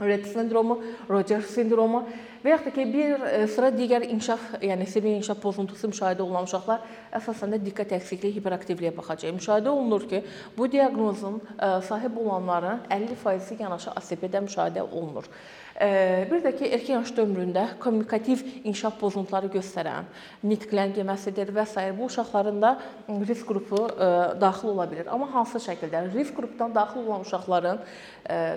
Rett 0.00 0.26
sindromu, 0.28 0.76
Rogers 1.08 1.54
sindromu 1.54 2.02
və 2.44 2.52
yaxud 2.52 2.68
da 2.68 2.72
ki, 2.76 2.84
bir 2.92 3.22
e, 3.26 3.38
sıra 3.48 3.70
digər 3.74 4.04
inkişaf, 4.06 4.42
yəni 4.62 4.86
sinir 4.86 5.16
inkişaf 5.16 5.40
pozuntusu 5.42 5.88
müşahidə 5.90 6.22
olunan 6.22 6.46
uşaqlar 6.46 6.84
əsasən 7.16 7.56
də 7.56 7.62
diqqət 7.64 7.96
əksikliyi, 7.96 8.36
hiperaktivliyə 8.36 8.92
baxacaq. 8.94 9.32
Müşahidə 9.38 9.72
olunur 9.72 10.04
ki, 10.10 10.20
bu 10.58 10.68
diaqnozun 10.70 11.40
e, 11.40 11.70
sahib 11.88 12.18
olanların 12.22 12.84
50%-i 12.92 13.62
yanaşı 13.62 13.94
ASP-də 13.96 14.44
müşahidə 14.46 14.84
olunur. 14.84 15.30
Bir 15.76 16.40
də 16.40 16.54
ki, 16.56 16.68
erkən 16.72 17.02
yaş 17.02 17.10
dövründə 17.18 17.64
kommunikativ 17.82 18.40
inkişaf 18.62 18.94
pozuntuları 18.96 19.50
göstərən, 19.52 20.06
nitq 20.40 20.72
ləngiməsidir 20.72 21.50
və 21.52 21.66
s. 21.68 21.84
bu 21.98 22.06
uşaqların 22.08 22.62
da 22.62 22.70
risk 23.28 23.44
qrupu 23.50 23.82
daxil 24.40 24.72
ola 24.72 24.86
bilər. 24.88 25.10
Amma 25.12 25.28
hansı 25.34 25.60
şəkildə? 25.60 26.06
Risk 26.14 26.32
qrupdan 26.38 26.72
daxil 26.72 27.04
olan 27.04 27.28
uşaqların 27.28 27.82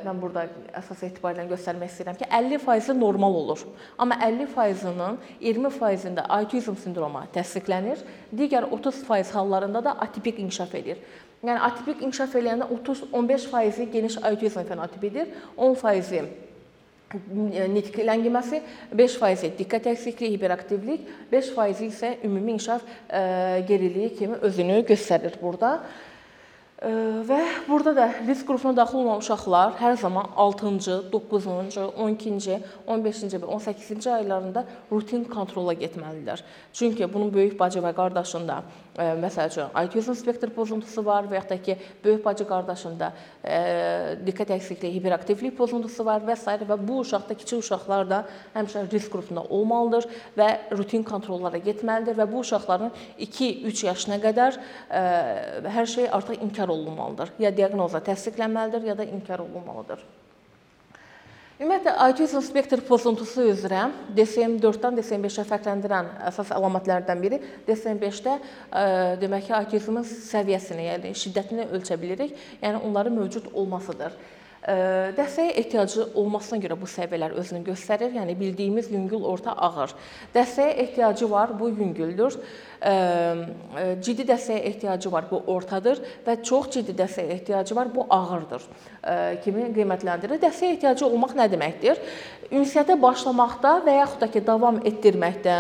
mən 0.08 0.22
burada 0.22 0.48
əsas 0.80 1.04
etibarla 1.30 1.56
göstərmək 1.56 1.92
istəyirəm 1.92 2.18
ki, 2.20 2.28
50% 2.30 2.98
normal 3.00 3.36
olur. 3.44 3.64
Amma 3.98 4.18
50%-nin 4.26 5.18
20%-də 5.42 6.26
autizm 6.40 6.78
sindromu 6.80 7.24
təsdiqlənir. 7.34 8.04
Digər 8.36 8.70
30% 8.70 9.34
hallarında 9.34 9.84
da 9.84 9.96
atipik 10.06 10.40
inkişaf 10.40 10.76
edir. 10.76 11.00
Yəni 11.44 11.60
atipik 11.70 12.02
inkişaf 12.04 12.36
eləyəndə 12.36 12.68
30-15% 12.74 13.92
geniş 13.92 14.20
autizm 14.24 14.68
fenotipidir, 14.68 15.30
10% 15.58 16.48
nitq 17.74 18.04
ləngiməsi, 18.06 18.60
5% 18.94 19.56
diqqət 19.58 19.88
əksikliyi, 19.96 20.36
hiperaktivlik, 20.36 21.08
5% 21.32 21.88
isə 21.88 22.12
ümumi 22.28 22.58
inkişaf 22.58 22.86
geriliyi 23.70 24.14
kimi 24.20 24.38
özünü 24.46 24.84
göstərir 24.92 25.40
burada. 25.42 25.80
Və 26.80 27.38
burada 27.68 27.92
da 27.92 28.06
risk 28.24 28.46
qrupuna 28.48 28.72
daxil 28.78 29.02
olan 29.02 29.20
uşaqlar 29.20 29.74
hər 29.82 29.98
zaman 30.00 30.30
6-cı, 30.40 30.94
9-cu, 31.12 31.88
12-ci, 32.06 32.56
15-ci 32.88 33.42
və 33.42 33.50
18-ci 33.58 34.14
aylarında 34.14 34.64
rutin 34.88 35.26
kontrola 35.28 35.76
getməlidirlər. 35.76 36.40
Çünki 36.72 37.10
bunun 37.12 37.34
böyük 37.34 37.60
bacı 37.60 37.84
və 37.84 37.92
qardaşında 37.98 38.62
məsəl 39.00 39.50
üçün 39.52 39.72
autizm 39.82 40.16
spektr 40.18 40.52
pozuntusu 40.54 41.04
var 41.06 41.28
və 41.30 41.40
yaxud 41.40 41.54
da 41.54 41.58
ki, 41.64 41.78
böyük 42.04 42.24
bacı 42.26 42.46
qardaşında 42.50 43.12
diqqət 44.28 44.54
əksikliyi, 44.58 44.98
hiperaktivlik 44.98 45.58
pozuntusu 45.58 46.06
var 46.06 46.22
və 46.28 46.36
s. 46.36 46.58
və 46.70 46.78
bu 46.88 47.00
uşaqda 47.06 47.38
kiçik 47.40 47.64
uşaqlar 47.64 48.10
da 48.10 48.22
həmişə 48.56 48.86
risk 48.92 49.12
qrupunda 49.14 49.46
olmalıdır 49.48 50.10
və 50.38 50.50
rutin 50.76 51.04
kontrollara 51.04 51.58
getməlidir 51.64 52.20
və 52.20 52.30
bu 52.32 52.44
uşaqların 52.44 52.92
2-3 53.20 53.86
yaşına 53.86 54.22
qədər 54.28 54.62
hər 55.80 55.86
şey 55.96 56.10
artıq 56.12 56.44
inkar 56.44 56.70
olunmalıdır. 56.70 57.36
Ya 57.40 57.56
diaqnozla 57.56 58.04
təsdiqlənməlidir, 58.04 58.90
ya 58.92 58.98
da 58.98 59.04
inkar 59.04 59.40
olunmalıdır. 59.40 60.04
Ümumiyyətlə 61.60 61.92
autizm 62.06 62.40
spektr 62.40 62.80
pozuntusu 62.88 63.44
üzrə 63.52 63.82
DSM-4-dən 64.16 64.96
DSM-5-ə 64.96 65.44
fərqləndirən 65.50 66.12
əsas 66.30 66.54
əlamətlərdən 66.56 67.20
biri 67.20 67.42
DSM-5-də 67.68 68.36
demək 69.20 69.50
ki, 69.50 69.54
autizmin 69.58 70.08
səviyyəsini, 70.08 70.86
yəni 70.88 71.12
şiddətini 71.20 71.66
ölçə 71.76 71.98
bilirik. 72.00 72.32
Yəni 72.64 72.80
onların 72.88 73.20
mövcud 73.20 73.52
olmasıdır. 73.52 74.16
Dəstəyə 74.60 75.54
ehtiyacı 75.62 76.04
olmasına 76.20 76.60
görə 76.66 76.76
bu 76.80 76.88
səviyyələr 76.90 77.32
özünü 77.40 77.62
göstərir. 77.70 78.12
Yəni 78.18 78.36
bildiyimiz 78.40 78.90
yüngül, 78.92 79.24
orta, 79.24 79.54
ağır. 79.56 79.94
Dəstəyə 80.36 80.74
ehtiyacı 80.84 81.30
var, 81.32 81.54
bu 81.60 81.70
yüngüldür. 81.70 82.36
Ciddi 84.04 84.26
dəstəyə 84.28 84.60
ehtiyacı 84.72 85.12
var, 85.12 85.30
bu 85.32 85.40
ortadır 85.54 86.02
və 86.26 86.36
çox 86.44 86.70
ciddi 86.76 86.96
dəstəyə 87.00 87.38
ehtiyacı 87.38 87.76
var, 87.76 87.88
bu 87.96 88.06
ağırdır 88.10 88.66
kimi 89.46 89.70
qiymətləndirilir. 89.78 90.44
Dəstəyə 90.44 90.76
ehtiyacı 90.76 91.08
olmaq 91.08 91.38
nə 91.40 91.48
deməkdir? 91.52 92.02
Ünsiyyətə 92.52 93.00
başlamaqda 93.00 93.80
və 93.88 93.96
yaxud 94.02 94.26
da 94.26 94.28
ki, 94.32 94.44
davam 94.44 94.84
etdirməkdə 94.84 95.56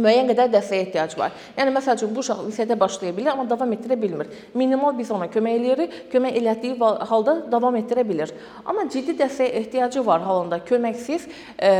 müəyyən 0.00 0.30
qədər 0.30 0.48
dəstəyə 0.54 0.86
ehtiyac 0.86 1.14
var. 1.20 1.34
Yəni 1.58 1.72
məsəl 1.74 1.98
üçün 1.98 2.12
bu 2.14 2.22
uşaq 2.22 2.38
ünsiyyətə 2.46 2.78
başlaya 2.80 3.12
bilər, 3.12 3.34
amma 3.34 3.44
davam 3.48 3.74
etdirə 3.76 3.98
bilmir. 4.00 4.30
Minimal 4.56 4.94
biz 4.96 5.10
ona 5.12 5.28
kömək 5.32 5.58
eləyirik, 5.58 5.96
kömək 6.12 6.38
elədiyi 6.40 6.78
halda 7.10 7.34
davam 7.52 7.76
etdirə 7.76 8.04
bilir. 8.08 8.32
Amma 8.64 8.86
ciddi 8.88 9.12
dəstəyə 9.18 9.52
ehtiyacı 9.60 10.04
var 10.06 10.24
halında 10.24 10.62
köməksiz 10.64 11.28
e, 11.58 11.72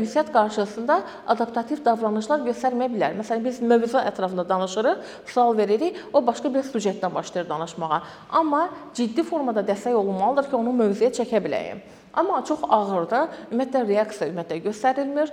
ünsiyyət 0.00 0.32
qarşısında 0.32 0.98
adaptativ 1.34 1.84
davranışlar 1.84 2.46
göstərməyə 2.48 2.94
bilər. 2.94 3.20
Məsələn 3.20 3.44
biz 3.44 3.60
mövzu 3.60 4.00
ətrafında 4.00 4.48
danışırıq, 4.48 5.04
sual 5.28 5.56
veririk, 5.58 6.00
o 6.12 6.24
başqa 6.24 6.54
bir 6.54 6.64
sujetdən 6.72 7.14
başlayır 7.14 7.48
danışmağa. 7.52 8.02
Amma 8.32 8.68
ciddi 8.96 9.22
formada 9.22 9.60
dəstək 9.60 9.92
olunmalıdır 9.92 10.48
ki, 10.48 10.56
onu 10.56 10.72
mövzuya 10.72 11.12
çəkə 11.20 11.44
biləyim. 11.44 11.84
Amma 12.14 12.40
çox 12.44 12.64
ağırda 12.68 13.24
ümumiyyətlə 13.50 13.82
reaksiya 13.88 14.30
ümumiyyətlə 14.30 14.60
göstərilmir 14.68 15.32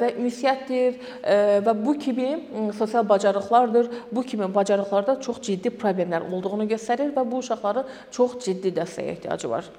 və 0.00 0.08
ünsiyyətdir 0.20 0.98
və 1.66 1.76
bu 1.84 1.98
kimi 1.98 2.30
sosial 2.78 3.08
bacarıqlardır. 3.08 3.90
Bu 4.12 4.22
kimi 4.22 4.48
bacarıqlarda 4.54 5.20
çox 5.20 5.40
ciddi 5.46 5.70
problemlər 5.70 6.26
olduğunu 6.32 6.68
göstərir 6.70 7.14
və 7.16 7.24
bu 7.30 7.44
uşaqların 7.44 7.94
çox 8.10 8.40
ciddi 8.44 8.74
dəstəyə 8.80 9.16
ehtiyacı 9.16 9.50
var. 9.50 9.70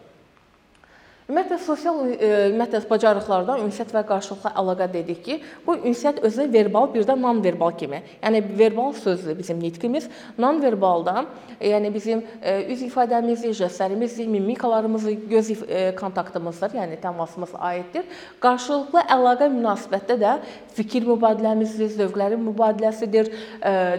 Ümumiyyətlə 1.32 1.58
sosial 1.64 2.00
e, 2.12 2.30
ümumiyyətlə 2.50 2.80
bacarıqlardan 2.90 3.62
ünsiyyət 3.64 3.94
və 3.96 4.02
qarşılıqlı 4.10 4.50
əlaqə 4.60 4.88
dedik 4.92 5.22
ki, 5.24 5.36
bu 5.64 5.78
ünsiyyət 5.78 6.18
özü 6.28 6.48
verbal, 6.52 6.90
bir 6.92 7.06
də 7.08 7.16
non-verbal 7.16 7.72
kimi. 7.80 8.02
Yəni 8.20 8.42
verbal 8.60 8.92
sözdür 9.00 9.38
bizim 9.38 9.62
nitqimiz, 9.64 10.10
non-verbalda 10.36 11.24
yəni 11.64 11.94
bizim 11.94 12.26
e, 12.42 12.58
üz 12.74 12.84
ifadəmiz, 12.84 13.46
jestlərimiz, 13.62 14.18
mimikalarımız, 14.28 15.08
göz 15.32 15.54
e, 15.62 15.86
kontaktımızdır, 15.96 16.76
yəni 16.82 17.00
təmasımız 17.00 17.56
aiddir. 17.70 18.12
Qarşılıqlı 18.44 19.06
əlaqə 19.16 19.48
münasibətdə 19.56 20.20
də 20.20 20.36
fikir 20.76 21.08
mübadiləmizdir, 21.14 21.96
zövqlərin 21.96 22.44
mübadiləsidir, 22.50 23.32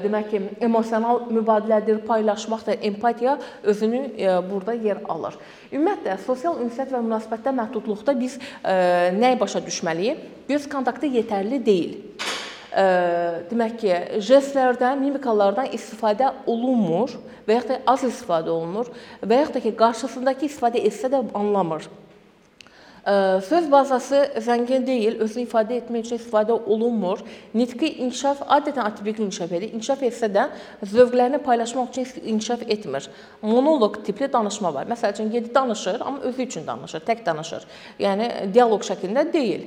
demək 0.05 0.29
ki, 0.35 0.45
emosional 0.69 1.25
mübadilədir, 1.33 2.05
paylaşmaqdır, 2.05 2.81
empatiya 2.93 3.39
özünü 3.62 4.05
burada 4.51 4.75
yer 4.75 5.01
alır. 5.09 5.41
Ümumiyyətlə 5.73 6.19
sosial 6.21 6.59
ünsiyyət 6.61 6.91
və 6.93 7.00
münasibətdə 7.00 7.52
məhdudluqda 7.57 8.12
biz 8.19 8.35
ə, 8.37 9.12
nəyi 9.17 9.38
başa 9.41 9.62
düşməliyik? 9.64 10.21
Göz 10.50 10.67
kontaktı 10.69 11.09
yetərli 11.09 11.62
deyil. 11.64 11.95
Ə, 12.73 12.85
demək 13.49 13.79
ki, 13.81 13.95
jestlərdən, 14.29 15.00
mimikalardan 15.00 15.73
istifadə 15.73 16.29
olunmur 16.45 17.14
və 17.49 17.57
ya 17.57 17.64
da 17.71 17.81
az 17.88 18.05
istifadə 18.05 18.52
olunur 18.52 18.93
və 19.25 19.41
ya 19.41 19.49
da 19.55 19.64
ki, 19.64 19.73
qarşısındakı 19.81 20.50
istifadə 20.50 20.85
etsə 20.85 21.09
də 21.12 21.25
anlamır. 21.33 21.88
Söz 23.49 23.73
bazası 23.73 24.31
zəngin 24.39 24.85
deyil, 24.87 25.17
özünü 25.25 25.43
ifadə 25.49 25.75
etmək 25.81 26.05
üçün 26.07 26.21
istifadə 26.21 26.55
olunmur. 26.55 27.25
Nitqi 27.51 27.89
inkişaf 28.05 28.45
adətən 28.47 28.85
atipik 28.85 29.19
inkişaf 29.19 29.51
edir. 29.59 29.73
İnkişaf 29.75 30.05
etsə 30.07 30.29
də 30.31 30.45
zövqlərini 30.87 31.41
paylaşmaq 31.43 31.91
üçün 31.91 32.07
inkişaf 32.23 32.63
etmir. 32.63 33.09
Monoloq 33.43 34.05
tipli 34.07 34.29
danışma 34.33 34.75
var. 34.75 34.87
Məsəl 34.87 35.17
üçün 35.17 35.33
yedi 35.33 35.55
danışır, 35.55 36.01
amma 36.01 36.21
özü 36.21 36.43
üçün 36.43 36.67
danışır, 36.67 37.03
tək 37.09 37.25
danışır. 37.27 37.67
Yəni 37.99 38.29
dialoq 38.55 38.87
şəklində 38.87 39.27
deyil. 39.33 39.67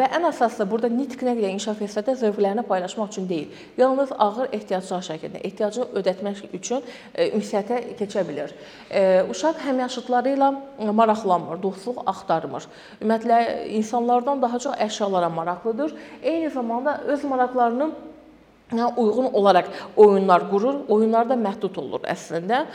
Və 0.00 0.10
ən 0.18 0.26
əsası 0.32 0.66
burada 0.66 0.90
nitq 0.90 1.22
nə 1.22 1.36
qədər 1.38 1.54
inkişaf 1.54 1.84
etsə 1.86 2.02
də 2.02 2.16
zövqlərini 2.18 2.66
paylaşmaq 2.66 3.14
üçün 3.14 3.28
deyil. 3.28 3.54
Yalnız 3.78 4.10
ağır 4.18 4.50
ehtiyaclar 4.58 5.06
şəklində, 5.06 5.38
ehtiyacı 5.46 5.86
ödətmək 6.02 6.42
üçün 6.50 6.82
ünsiyyətə 7.14 7.94
keçə 8.02 8.26
bilər. 8.26 8.58
Uşaq 9.30 9.62
həmyaşıdları 9.68 10.34
ilə 10.34 10.52
maraqlanmır, 10.90 11.62
dostluq 11.62 12.07
axtarmır. 12.08 12.66
Ümumiyyətlə 13.00 13.68
insanlardan 13.78 14.42
daha 14.42 14.58
çox 14.58 14.76
əşyalara 14.88 15.30
maraqlıdır. 15.38 15.96
Eyni 16.22 16.50
zamanda 16.50 17.00
öz 17.06 17.24
maraqlarını 17.24 17.90
uyğun 18.96 19.32
olaraq 19.32 19.64
oyunlar 19.96 20.42
qurur. 20.50 20.82
Oyunlar 20.92 21.24
da 21.30 21.38
məhdud 21.40 21.78
olur 21.80 22.02
əslində. 22.04 22.66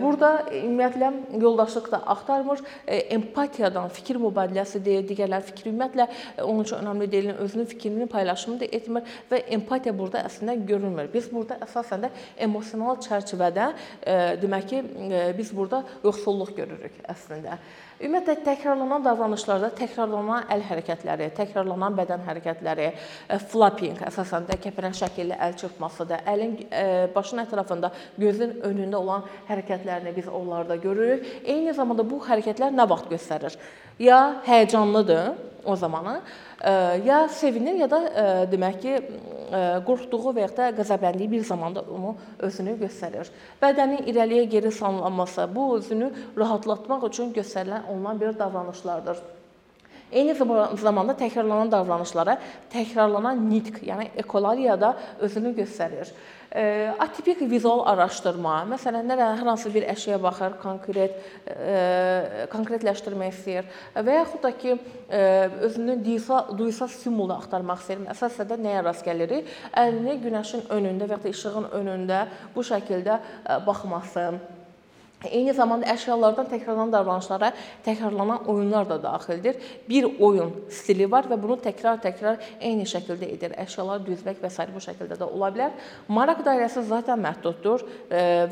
Burada 0.00 0.30
ümumiyyətlə 0.56 1.10
yoldaşlıq 1.42 1.90
da 1.92 2.00
axtarmır. 2.14 2.62
Empatiyadan, 2.86 3.92
fikir 3.92 4.16
mübadiləsi 4.22 4.80
deyə 4.80 5.02
digərlər 5.04 5.44
fikri 5.50 5.68
ümumiyyətlə 5.68 6.08
onun 6.46 6.64
üçün 6.64 6.80
önəmli 6.80 7.10
deyil. 7.12 7.30
Özünün 7.44 7.68
fikrini 7.74 8.08
paylaşımı 8.08 8.60
da 8.64 8.70
etmir 8.72 9.12
və 9.28 9.42
empatiya 9.58 9.92
burada 9.98 10.24
əslində 10.24 10.56
görünmür. 10.72 11.12
Biz 11.12 11.28
burada 11.34 11.60
əsasən 11.68 12.08
də 12.08 12.12
emosional 12.48 12.96
çərçivədə 13.04 13.68
demək 14.40 14.68
ki, 14.72 14.84
biz 15.36 15.52
burada 15.52 15.84
yoxsulluq 16.08 16.56
görürük 16.56 17.04
əslində. 17.04 17.60
Ümumiyyətlə 18.02 18.42
təkrarlanan 18.42 19.04
davranışlarda 19.04 19.68
təkrarlanan 19.78 20.48
əl 20.50 20.64
hərəkətləri, 20.66 21.28
təkrarlanan 21.36 21.94
bədən 21.94 22.24
hərəkətləri, 22.26 22.88
e, 23.30 23.36
flapping 23.52 24.00
əsasən 24.08 24.48
də 24.48 24.56
kəpənək 24.64 24.96
şəkilli 25.04 25.36
əl 25.46 25.54
çırpmasıdır. 25.60 26.24
Əlin 26.32 26.56
e, 26.66 26.82
başın 27.14 27.44
ətrafında, 27.44 27.92
gözün 28.18 28.56
önündə 28.66 28.98
olan 28.98 29.28
hərəkətlərini 29.46 30.16
biz 30.16 30.26
onlarda 30.26 30.80
görürük. 30.82 31.28
Eyni 31.44 31.76
zamanda 31.78 32.02
bu 32.02 32.18
hərəkətlər 32.26 32.74
nə 32.74 32.88
vaxt 32.90 33.06
göstərir? 33.12 33.60
Ya 34.02 34.42
həyəcanlıdır 34.46 35.34
o 35.64 35.76
zamanı, 35.76 36.20
e, 36.64 36.70
ya 37.06 37.28
sevinir, 37.28 37.76
ya 37.78 37.90
da 37.90 38.00
demək 38.50 38.80
ki, 38.82 38.94
qorxduğu 39.86 40.32
və 40.34 40.46
ya 40.46 40.48
da 40.56 40.70
qəzəbləndiyi 40.78 41.30
bir 41.30 41.44
zamanda 41.46 41.84
onu 41.86 42.16
özünü 42.48 42.78
göstərir. 42.80 43.30
Bədənin 43.62 44.08
irəliyə 44.10 44.48
geri 44.56 44.72
sallanması 44.72 45.46
bu 45.54 45.68
özünü 45.76 46.10
rahatlatmaq 46.38 47.06
üçün 47.10 47.30
göstərilən 47.36 47.86
olunan 47.92 48.20
bir 48.20 48.38
davranışlardır. 48.38 49.22
Eyni 50.12 50.34
zamanda 50.36 51.14
təkrarlanan 51.16 51.70
davranışlara 51.72 52.36
təkrarlanan 52.72 53.40
nitq, 53.48 53.80
yəni 53.88 54.10
ekolariya 54.20 54.76
da 54.80 54.92
özünü 55.24 55.54
göstərir. 55.56 56.12
Atipik 57.00 57.40
vizual 57.48 57.80
araşdırma, 57.88 58.58
məsələn, 58.74 59.08
nə 59.08 59.16
hər 59.16 59.46
hansı 59.46 59.72
bir 59.72 59.86
əşyaya 59.88 60.18
baxır, 60.20 60.58
konkret 60.60 61.16
konkretləşdirmək 62.52 63.32
istəyir 63.32 63.70
və 63.96 64.18
yaxud 64.18 64.44
da 64.44 64.52
ki, 64.52 64.76
özünün 65.70 66.04
duysa, 66.04 66.44
duysa 66.58 66.90
stimulu 66.92 67.38
axtarmaq 67.38 67.80
istəyir. 67.80 68.04
Əsasən 68.12 68.52
də 68.52 68.60
nəyə 68.68 68.84
rast 68.84 69.06
gəlirik? 69.08 69.48
Əlini 69.72 70.20
günəşin 70.26 70.68
önündə 70.76 71.08
və 71.08 71.16
ya 71.16 71.24
da 71.24 71.32
işığın 71.32 71.70
önündə 71.80 72.26
bu 72.52 72.60
şəkildə 72.68 73.22
baxması 73.64 74.28
Eyni 75.30 75.52
zamanda 75.54 75.86
əşyalardan 75.92 76.48
təkrarlanan 76.50 76.92
davranışlara 76.92 77.52
təkrarlanan 77.84 78.48
oyunlar 78.50 78.88
da 78.88 78.98
daxildir. 79.02 79.58
Bir 79.88 80.08
oyun 80.20 80.52
stili 80.70 81.06
var 81.10 81.28
və 81.30 81.38
bunu 81.42 81.58
təkrar-təkrar 81.62 82.40
eyni 82.60 82.86
şəkildə 82.88 83.28
edir. 83.36 83.54
Əşyaları 83.62 84.02
düzmək 84.08 84.42
və 84.42 84.50
s. 84.50 84.66
bu 84.74 84.82
şəkildə 84.82 85.18
də 85.20 85.28
ola 85.28 85.52
bilər. 85.54 85.78
Maraq 86.08 86.42
dairəsi 86.46 86.82
zaten 86.88 87.22
məhduddur 87.22 87.86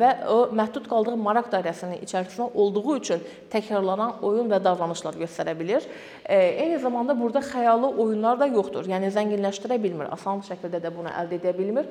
və 0.00 0.12
o 0.30 0.38
məhdud 0.54 0.86
qaldığı 0.90 1.16
maraq 1.16 1.50
dairəsinin 1.52 2.04
içərisində 2.06 2.50
olduğu 2.54 2.96
üçün 2.96 3.26
təkrarlanan 3.50 4.22
oyun 4.22 4.50
və 4.50 4.62
davranışlar 4.62 5.18
göstərə 5.18 5.56
bilir. 5.58 5.86
Eyni 6.28 6.78
zamanda 6.78 7.18
burada 7.18 7.42
xəyali 7.42 7.94
oyunlar 7.96 8.38
da 8.40 8.46
yoxdur. 8.46 8.86
Yəni 8.90 9.10
zənginləşdirə 9.14 9.82
bilmir, 9.82 10.10
asan 10.14 10.44
şəkildə 10.46 10.82
də 10.84 10.94
bunu 10.94 11.10
əldə 11.10 11.40
edə 11.40 11.56
bilmir. 11.58 11.90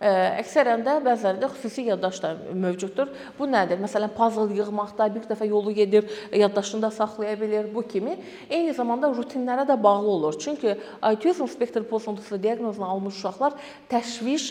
Əksərən 0.00 0.80
də 0.80 0.94
bəzilərində 1.04 1.50
xüsusi 1.52 1.82
yaddaş 1.90 2.18
da 2.22 2.30
mövcuddur. 2.56 3.10
Bu 3.36 3.44
nədir? 3.44 3.76
Məsələn, 3.82 4.08
puzzle 4.16 4.54
yığmaqda 4.56 5.10
bir 5.12 5.26
dəfə 5.28 5.44
yolu 5.50 5.74
gedir, 5.76 6.06
yaddaşında 6.32 6.88
saxlaya 6.90 7.34
bilir 7.40 7.66
bu 7.74 7.82
kimi. 7.84 8.14
Eyni 8.48 8.72
zamanda 8.72 9.10
rutinlərə 9.12 9.66
də 9.68 9.76
bağlı 9.82 10.08
olur. 10.08 10.38
Çünki 10.40 10.72
autizm 11.02 11.48
spektr 11.52 11.84
pozuntusu 11.84 12.38
diaqnozunu 12.42 12.86
almış 12.88 13.18
uşaqlar 13.20 13.58
təşviş, 13.90 14.46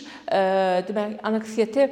demək, 0.91 1.17
anksiyete 1.23 1.87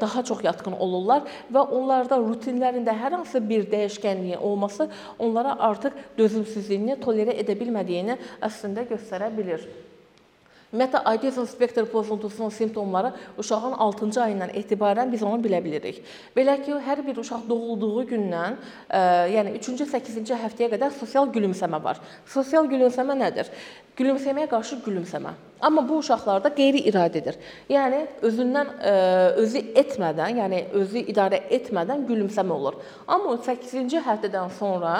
daha 0.00 0.24
çox 0.24 0.40
yatqın 0.44 0.78
olurlar 0.80 1.28
və 1.52 1.66
onlarda 1.68 2.16
rutinlərində 2.16 2.96
hər 2.96 3.18
hansı 3.18 3.42
bir 3.44 3.68
dəyişkənliyin 3.68 4.40
olması 4.40 4.88
onlara 5.18 5.52
artıq 5.68 6.00
dözümsüzlüyünü 6.16 6.96
tolerə 7.04 7.36
edə 7.44 7.58
bilmədiyini 7.60 8.16
əslində 8.40 8.88
göstərə 8.88 9.28
bilir. 9.36 9.68
Ümumiyyətlə 10.68 11.00
autizm 11.08 11.46
spektr 11.48 11.86
pozuntusunun 11.88 12.50
simptomları 12.52 13.12
uşağın 13.40 13.72
6-cı 13.72 14.20
ayından 14.22 14.50
etibarən 14.52 15.12
biz 15.12 15.22
onu 15.24 15.40
bilə 15.40 15.62
bilirik. 15.64 16.02
Belə 16.36 16.58
ki, 16.60 16.74
hər 16.84 17.00
bir 17.06 17.16
uşaq 17.22 17.46
doğulduğu 17.48 18.02
gündən, 18.10 18.58
ə, 18.58 18.98
e, 18.98 19.00
yəni 19.32 19.54
3-cü, 19.56 19.86
8-ci 19.88 20.36
həftəyə 20.36 20.68
qədər 20.74 20.92
sosial 20.98 21.30
gülümsəmə 21.32 21.80
var. 21.84 22.02
Sosial 22.28 22.68
gülümsəmə 22.68 23.16
nədir? 23.16 23.48
Gülümsəməyə 23.96 24.50
qarşı 24.52 24.82
gülümsəmə. 24.84 25.32
Amma 25.64 25.86
bu 25.88 26.02
uşaqlarda 26.02 26.52
qeyri-iradidir. 26.60 27.40
Yəni 27.72 28.02
özündən 28.28 28.74
ə, 28.76 28.92
e, 28.92 29.32
özü 29.46 29.64
etmədən, 29.86 30.36
yəni 30.42 30.60
özü 30.82 31.06
idarə 31.14 31.46
etmədən 31.48 32.04
gülümsəmə 32.12 32.60
olur. 32.60 32.76
Amma 33.08 33.40
8-ci 33.48 34.04
həftədən 34.04 34.52
sonra 34.60 34.94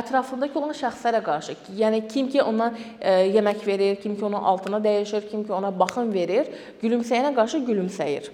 ətrafındakı 0.00 0.58
olan 0.58 0.76
şəxslərə 0.76 1.22
qarşı, 1.24 1.56
yəni 1.78 2.02
kim 2.08 2.28
ki 2.32 2.42
ona 2.42 2.70
e, 3.00 3.12
yemək 3.36 3.66
verir, 3.66 3.96
kim 4.02 4.16
ki 4.16 4.24
onun 4.24 4.42
altına 4.52 4.80
dəyişir, 4.84 5.28
kim 5.30 5.44
ki 5.46 5.52
ona 5.52 5.72
baxım 5.78 6.12
verir, 6.14 6.48
gülümsəyənə 6.82 7.34
qarşı 7.36 7.62
gülümsəyir. 7.68 8.30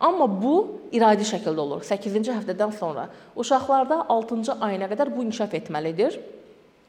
Amma 0.00 0.24
bu 0.30 0.54
iradi 0.96 1.26
şəkildə 1.28 1.60
olur 1.60 1.82
8-ci 1.84 2.32
həftədən 2.32 2.72
sonra. 2.78 3.08
Uşaqlarda 3.36 4.06
6-cı 4.08 4.56
ayına 4.64 4.88
qədər 4.92 5.10
bu 5.16 5.26
inkişaf 5.26 5.54
etməlidir. 5.58 6.16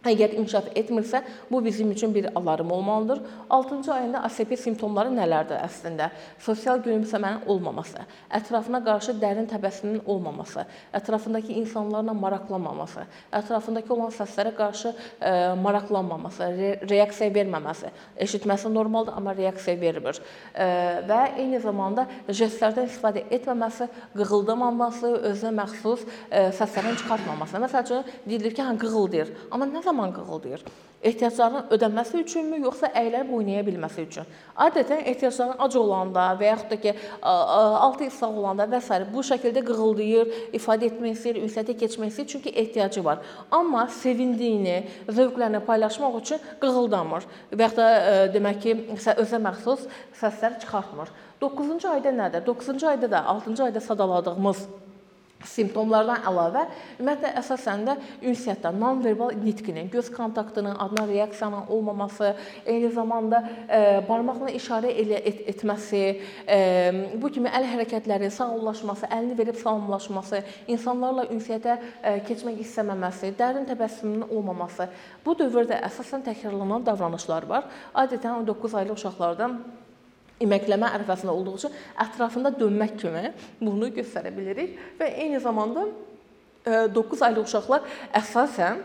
Əgər 0.02 0.32
inkişaf 0.34 0.72
etmirsə, 0.74 1.20
bu 1.52 1.60
bizim 1.62 1.92
üçün 1.92 2.14
bir 2.16 2.26
alarm 2.36 2.72
olmalıdır. 2.72 3.20
6-cı 3.50 3.92
ayında 3.94 4.24
ASP 4.26 4.56
simptomları 4.58 5.12
nələrdir 5.14 5.60
əslində? 5.62 6.08
Sosial 6.42 6.80
gülümsəmənin 6.82 7.46
olmaması, 7.46 8.02
ətrafına 8.34 8.80
qarşı 8.82 9.14
dərin 9.22 9.46
təbəssümün 9.52 10.00
olmaması, 10.10 10.64
ətrafındakı 10.98 11.54
insanlarla 11.62 12.16
maraqlanmaması, 12.18 13.04
ətrafındakı 13.42 13.94
olan 13.94 14.10
səslərə 14.16 14.56
qarşı 14.58 14.90
ə, 14.90 14.96
e, 15.20 15.34
maraqlanmaması, 15.62 16.50
re 16.58 16.72
reaksiya 16.90 17.30
verməməsi. 17.38 17.94
Eşitməsi 18.26 18.74
normaldır, 18.74 19.14
amma 19.22 19.38
reaksiya 19.38 19.78
vermir. 19.82 20.18
Ə, 20.18 20.66
e, 20.66 21.06
və 21.12 21.20
eyni 21.46 21.62
zamanda 21.62 22.08
jestlərdən 22.26 22.90
istifadə 22.90 23.28
etməməsi, 23.38 23.86
qığıldamaması, 24.18 25.14
özünə 25.30 25.54
məxsus 25.62 26.10
ə, 26.10 26.10
e, 26.32 26.44
səslərin 26.58 26.98
çıxartmaması. 27.04 27.62
Məsələn, 27.68 28.12
deyilir 28.26 28.58
ki, 28.58 28.66
hə 28.66 28.76
qığıldayır. 28.82 29.34
Amma 29.54 29.70
nə 29.70 29.91
zaman 29.92 30.16
qığıldayır? 30.16 30.64
ehtiyaclarının 31.02 31.72
ödənməsi 31.74 32.20
üçünmü, 32.22 32.60
yoxsa 32.66 32.92
əylənib 32.98 33.32
oynaya 33.34 33.64
bilməsi 33.66 34.04
üçün? 34.06 34.28
Adətən 34.66 35.02
ehtiyacların 35.10 35.62
ac 35.66 35.78
olanda 35.80 36.26
və 36.40 36.52
yaxud 36.52 36.70
da 36.70 36.78
ki, 36.84 36.94
altı 37.22 38.06
islah 38.06 38.38
olanda 38.42 38.68
və 38.70 38.82
s. 38.86 39.00
bu 39.14 39.24
şəkildə 39.26 39.64
qığıldayır, 39.66 40.30
ifadə 40.58 40.92
etmək 40.92 41.16
istəyir, 41.18 41.42
ünsiyyətə 41.48 41.78
keçmək 41.80 42.14
istəyir, 42.14 42.28
çünki 42.36 42.54
ehtiyacı 42.64 43.04
var. 43.06 43.26
Amma 43.52 43.88
sevindiyini, 43.88 44.78
zövqlərini 45.10 45.64
paylaşmaq 45.66 46.20
üçün 46.22 46.46
qığıldamır 46.62 47.26
və 47.52 47.66
yaxud 47.66 47.82
da 47.82 47.90
demək 48.36 48.62
ki, 48.62 48.78
özə 49.18 49.42
məxsus 49.42 49.90
səslər 50.22 50.60
çıxartmır. 50.62 51.10
9-cu 51.42 51.90
ayda 51.90 52.14
nədir? 52.14 52.46
9-cu 52.46 52.88
ayda 52.94 53.10
da 53.10 53.26
6-cı 53.34 53.64
ayda 53.64 53.82
sadaladığımız 53.82 54.68
simptomlardan 55.48 56.24
əlavə 56.28 56.66
ümumiyyətlə 57.00 57.32
əsasən 57.42 57.86
də 57.88 57.96
ünsiyyətdə 58.22 58.72
nonverbal 58.76 59.34
nitqinin, 59.42 59.90
göz 59.92 60.12
kontaktının, 60.14 60.76
adına 60.80 61.08
reaksiyanın 61.08 61.68
olmaması, 61.68 62.36
eyni 62.66 62.92
zamanda 62.92 63.44
e, 63.68 63.82
barmaqla 64.10 64.52
işarə 64.58 64.92
elə 65.04 65.22
et, 65.26 65.44
etməsi, 65.56 66.04
e, 66.48 66.60
bu 67.22 67.32
kimi 67.34 67.50
əl 67.50 67.68
hərəkətləri, 67.74 68.32
sağollaşması, 68.32 69.10
əlini 69.12 69.38
verib 69.38 69.60
salamlaşması, 69.62 70.44
insanlarla 70.68 71.28
ünsiyyətə 71.34 71.78
e, 71.78 72.16
keçmək 72.30 72.64
istəməməsi, 72.66 73.34
dərin 73.40 73.68
təbəssümünün 73.70 74.30
olmaması. 74.30 74.90
Bu 75.26 75.36
dövrdə 75.40 75.82
əsasən 75.88 76.26
təkrarlanan 76.28 76.86
davranışlar 76.86 77.48
var. 77.50 77.70
Adətən 77.98 78.46
9 78.48 78.76
aylıq 78.82 79.00
uşaqlarda 79.00 79.52
iməkləmə 80.46 80.94
ərəfəsində 80.98 81.34
olduğu 81.34 81.58
üçün 81.60 81.76
ətrafında 82.06 82.54
dönmək 82.58 82.96
kimi 83.02 83.34
bunu 83.60 83.92
göstərə 83.96 84.34
bilirik 84.36 84.78
və 85.00 85.12
eyni 85.26 85.42
zamanda 85.44 85.88
9 86.66 87.22
e, 87.22 87.26
aylıq 87.26 87.48
uşaqlar 87.48 87.86
əsasən 88.22 88.82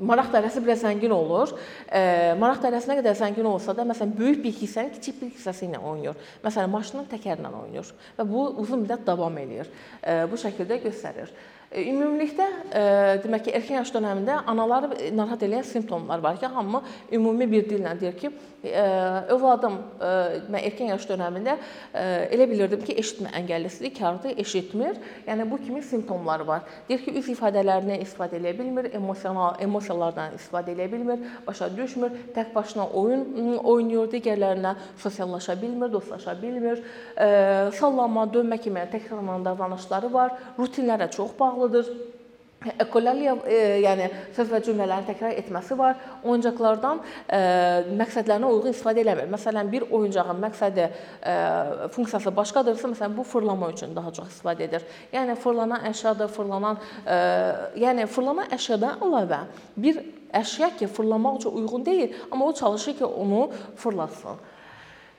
maraq 0.00 0.30
dairəsi 0.32 0.62
biraz 0.64 0.82
zəngin 0.84 1.12
olur. 1.12 1.52
E, 1.92 2.32
maraq 2.40 2.62
dairəsi 2.64 2.90
nə 2.90 2.98
qədər 3.00 3.16
zəngin 3.18 3.48
olsa 3.48 3.74
da, 3.76 3.84
məsələn, 3.88 4.14
böyük 4.16 4.42
bir 4.44 4.54
hissənin 4.56 4.92
kiçik 4.96 5.18
bir 5.20 5.32
hissəsi 5.34 5.66
ilə 5.68 5.80
oynayır. 5.80 6.28
Məsələn, 6.44 6.72
maşının 6.72 7.08
təkəri 7.10 7.42
ilə 7.42 7.52
oynayır 7.62 7.92
və 8.18 8.28
bu 8.28 8.46
uzun 8.62 8.84
müddət 8.84 9.04
davam 9.08 9.36
eləyir. 9.42 9.68
E, 10.00 10.22
bu 10.30 10.40
şəkildə 10.40 10.80
göstərir. 10.86 11.32
Ümumilikdə 11.72 12.46
demək 13.24 13.46
ki, 13.46 13.52
erkən 13.56 13.78
yaş 13.80 13.90
dövründə 13.94 14.42
anaları 14.50 14.90
narahat 15.16 15.42
edən 15.46 15.64
simptomlar 15.64 16.20
var 16.20 16.36
ki, 16.40 16.46
hamı 16.46 16.82
ümumi 17.12 17.46
bir 17.50 17.68
dillə 17.70 17.94
deyir 18.00 18.16
ki, 18.18 18.30
övladım 19.32 19.78
mən 20.52 20.58
erkən 20.68 20.92
yaş 20.92 21.06
dövründə 21.08 21.54
elə 21.94 22.48
bilirdim 22.50 22.82
ki, 22.84 22.96
eşitmə 23.00 23.32
əngəllisidir, 23.40 23.94
kardır, 23.96 24.36
eşitmir. 24.44 25.00
Yəni 25.26 25.46
bu 25.50 25.58
kimi 25.62 25.82
simptomları 25.82 26.46
var. 26.46 26.66
Deyir 26.88 27.00
ki, 27.06 27.14
üz 27.22 27.30
ifadələrindən 27.32 28.04
istifadə 28.04 28.36
edə 28.36 28.52
bilmir, 28.58 28.90
emosional 28.92 29.56
emosiyalardan 29.64 30.36
istifadə 30.36 30.76
edə 30.76 30.90
bilmir, 30.92 31.24
başa 31.46 31.70
düşmür, 31.76 32.12
tək 32.36 32.52
başına 32.54 32.88
oyun 32.88 33.56
oynayır, 33.58 34.12
digərlərinə 34.12 34.74
sosiallaşa 35.00 35.56
bilmir, 35.62 35.92
dostlaşa 35.92 36.36
bilmir. 36.42 36.84
Sallanma, 37.80 38.28
dönmə 38.34 38.60
kimi 38.60 38.84
təkrarlanan 38.92 39.48
davranışları 39.48 40.12
var. 40.12 40.36
Rutinlərə 40.60 41.10
çox 41.10 41.32
bağlı 41.40 41.61
bağlıdır. 41.62 41.86
Ekolaliya, 42.78 43.32
e, 43.50 43.56
yəni 43.82 44.04
söz 44.36 44.52
və 44.52 44.60
cümlələrin 44.62 45.06
təkrar 45.08 45.32
etməsi 45.34 45.74
var. 45.74 45.96
Oyuncaqlardan 46.22 47.00
e, 47.26 47.40
məqsədlərinə 47.98 48.46
uyğun 48.46 48.70
istifadə 48.70 49.02
eləmir. 49.02 49.26
Məsələn, 49.32 49.66
bir 49.72 49.88
oyuncağın 49.90 50.38
məqsədi, 50.44 50.84
e, 51.26 51.34
funksiyası 51.96 52.30
başqadırsa, 52.36 52.92
məsələn, 52.92 53.16
bu 53.16 53.26
fırlama 53.26 53.72
üçün 53.74 53.96
daha 53.96 54.14
çox 54.14 54.30
istifadə 54.30 54.68
edir. 54.68 54.86
Yəni 55.10 55.34
fırlanan 55.42 55.90
əşyadır, 55.90 56.30
fırlanan, 56.36 56.78
e, 57.02 57.18
yəni 57.82 58.06
fırlanan 58.06 58.54
əşyadan 58.54 59.02
əlavə 59.08 59.42
bir 59.74 59.98
əşya 60.30 60.70
ki, 60.78 60.86
fırlamaq 60.86 61.42
üçün 61.42 61.58
uyğun 61.64 61.86
deyil, 61.86 62.14
amma 62.30 62.46
o 62.46 62.54
çalışır 62.62 62.98
ki, 63.02 63.04
onu 63.04 63.48
fırlatsın. 63.76 64.38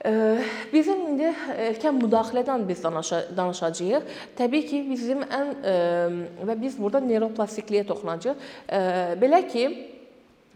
Bizim 0.04 1.00
indi 1.08 1.30
erkən 1.70 1.96
müdaxilədən 1.96 2.66
biz 2.68 2.82
danışacağıq. 2.84 4.10
Təbii 4.36 4.66
ki, 4.68 4.82
bizim 4.90 5.22
ən 5.24 5.54
və 6.44 6.56
biz 6.60 6.76
burada 6.76 7.00
neuroplastikliyə 7.06 7.86
toxunacağıq. 7.88 8.42
Belə 9.22 9.40
ki, 9.48 9.64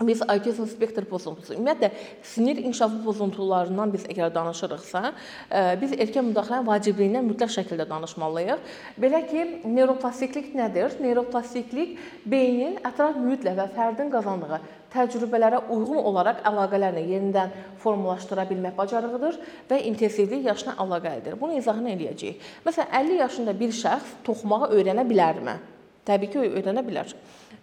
biz 0.06 0.22
autizm 0.22 0.66
spektr 0.70 1.04
pozuntusu, 1.10 1.56
ümumiyyətlə 1.56 1.90
sinir 2.22 2.60
inkişafı 2.62 3.00
pozuntularından 3.02 3.92
biz 3.92 4.04
əgər 4.06 4.30
danışırıqsa, 4.34 5.12
biz 5.80 5.94
erkən 5.98 6.28
müdaxilənin 6.30 6.66
vacibliyindən 6.68 7.26
mütləq 7.26 7.50
şəkildə 7.56 7.88
danışmalıyıq. 7.90 8.62
Belə 9.02 9.24
ki, 9.26 9.44
neuroplastiklik 9.66 10.52
nədir? 10.54 10.94
Neuroplastiklik 11.02 11.96
beynin 12.26 12.78
ətraf 12.86 13.18
mühitlə 13.18 13.56
və 13.58 13.66
fərdin 13.74 14.12
qazandığı 14.14 14.60
təcrübələrə 14.92 15.64
uyğun 15.68 15.98
olaraq 16.00 16.38
əlaqələrini 16.48 17.02
yenidən 17.10 17.50
formalaşdıra 17.82 18.46
bilmək 18.48 18.76
bacarığıdır 18.78 19.40
və 19.68 19.80
intensivlik 19.90 20.46
yaşına 20.46 20.78
əlaqəlidir. 20.80 21.36
Bunu 21.40 21.58
izahını 21.58 21.92
eləyəcəyik. 21.96 22.46
Məsələn, 22.64 22.94
50 23.02 23.18
yaşında 23.24 23.56
bir 23.58 23.74
şəxs 23.82 24.14
toxumağı 24.24 24.70
öyrənə 24.78 25.04
bilərmi? 25.10 25.58
Təbii 26.08 26.32
ki, 26.32 26.44
öyrənə 26.58 26.84
bilər. 26.86 27.12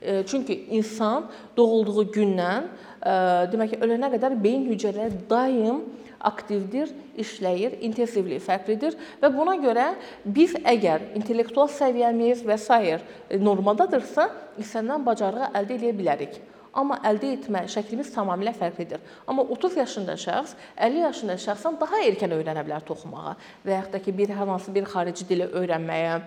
E, 0.02 0.24
çünki 0.30 0.60
insan 0.78 1.30
doğulduğu 1.58 2.06
gündən 2.14 2.68
e, 3.02 3.14
demək 3.52 3.74
ki, 3.74 3.84
ölənə 3.86 4.12
qədər 4.14 4.36
beyin 4.42 4.68
hüceyrələri 4.70 5.24
daim 5.30 5.84
aktivdir, 6.26 6.92
işləyir, 7.22 7.78
intensivliyi 7.86 8.42
fərqlidir 8.44 8.98
və 9.22 9.30
buna 9.34 9.56
görə 9.62 9.92
biz 10.26 10.56
əgər 10.58 11.12
intellektual 11.18 11.70
səviyyəmiz 11.72 12.44
və 12.48 12.58
s. 12.58 13.00
normadadırsa, 13.42 14.30
istənilən 14.62 15.06
bacarığı 15.06 15.52
əldə 15.54 15.80
edə 15.80 15.96
bilərik. 15.98 16.40
Amma 16.76 16.98
əldə 17.08 17.30
etmə 17.38 17.62
şəklimiz 17.72 18.10
tamamilə 18.12 18.52
fərqlidir. 18.58 19.00
Amma 19.28 19.46
30 19.48 19.78
yaşında 19.80 20.18
şəxs 20.20 20.58
50 20.76 21.06
yaşında 21.06 21.38
şəxsdən 21.46 21.78
daha 21.80 22.02
erkən 22.10 22.36
öyrənə 22.36 22.66
bilər 22.68 22.84
toxumağı 22.84 23.38
və 23.64 23.78
yaxud 23.78 23.96
da 23.96 24.02
ki, 24.04 24.18
bir 24.18 24.34
hər 24.36 24.50
hansı 24.52 24.74
bir 24.76 24.90
xarici 24.92 25.28
dili 25.30 25.48
öyrənməyə 25.48 26.18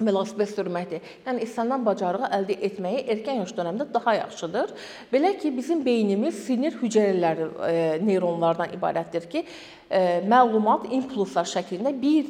velosiped 0.00 0.50
sürməkdir. 0.50 1.04
Yəni 1.24 1.44
istənilən 1.46 1.84
bacarığı 1.86 2.28
əldə 2.36 2.56
etməyi 2.68 3.02
erkən 3.14 3.40
yaş 3.40 3.54
dövründə 3.56 3.86
daha 3.94 4.14
yaxşıdır. 4.18 4.72
Belə 5.12 5.32
ki, 5.40 5.52
bizim 5.56 5.84
beynimiz 5.84 6.42
sinir 6.46 6.76
hüceyrələri 6.82 7.48
e, 7.68 7.74
neyronlardan 8.04 8.74
ibarətdir 8.76 9.28
ki, 9.32 9.44
e, 9.88 10.00
məlumat 10.28 10.88
impulslar 10.92 11.48
şəklində 11.48 11.94
bir 12.00 12.28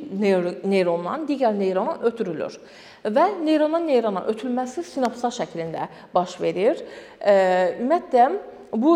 neyrondan 0.65 1.27
digər 1.29 1.57
neyrona 1.59 1.99
ötürülür 2.07 2.59
və 3.07 3.29
neyrondan 3.43 3.87
neyrona 3.87 4.25
ötürülməsi 4.31 4.83
sinapslar 4.87 5.35
şəklində 5.35 5.89
baş 6.15 6.41
verir. 6.43 6.85
E, 7.21 7.35
ümumiyyətlə 7.81 8.29
bu 8.77 8.93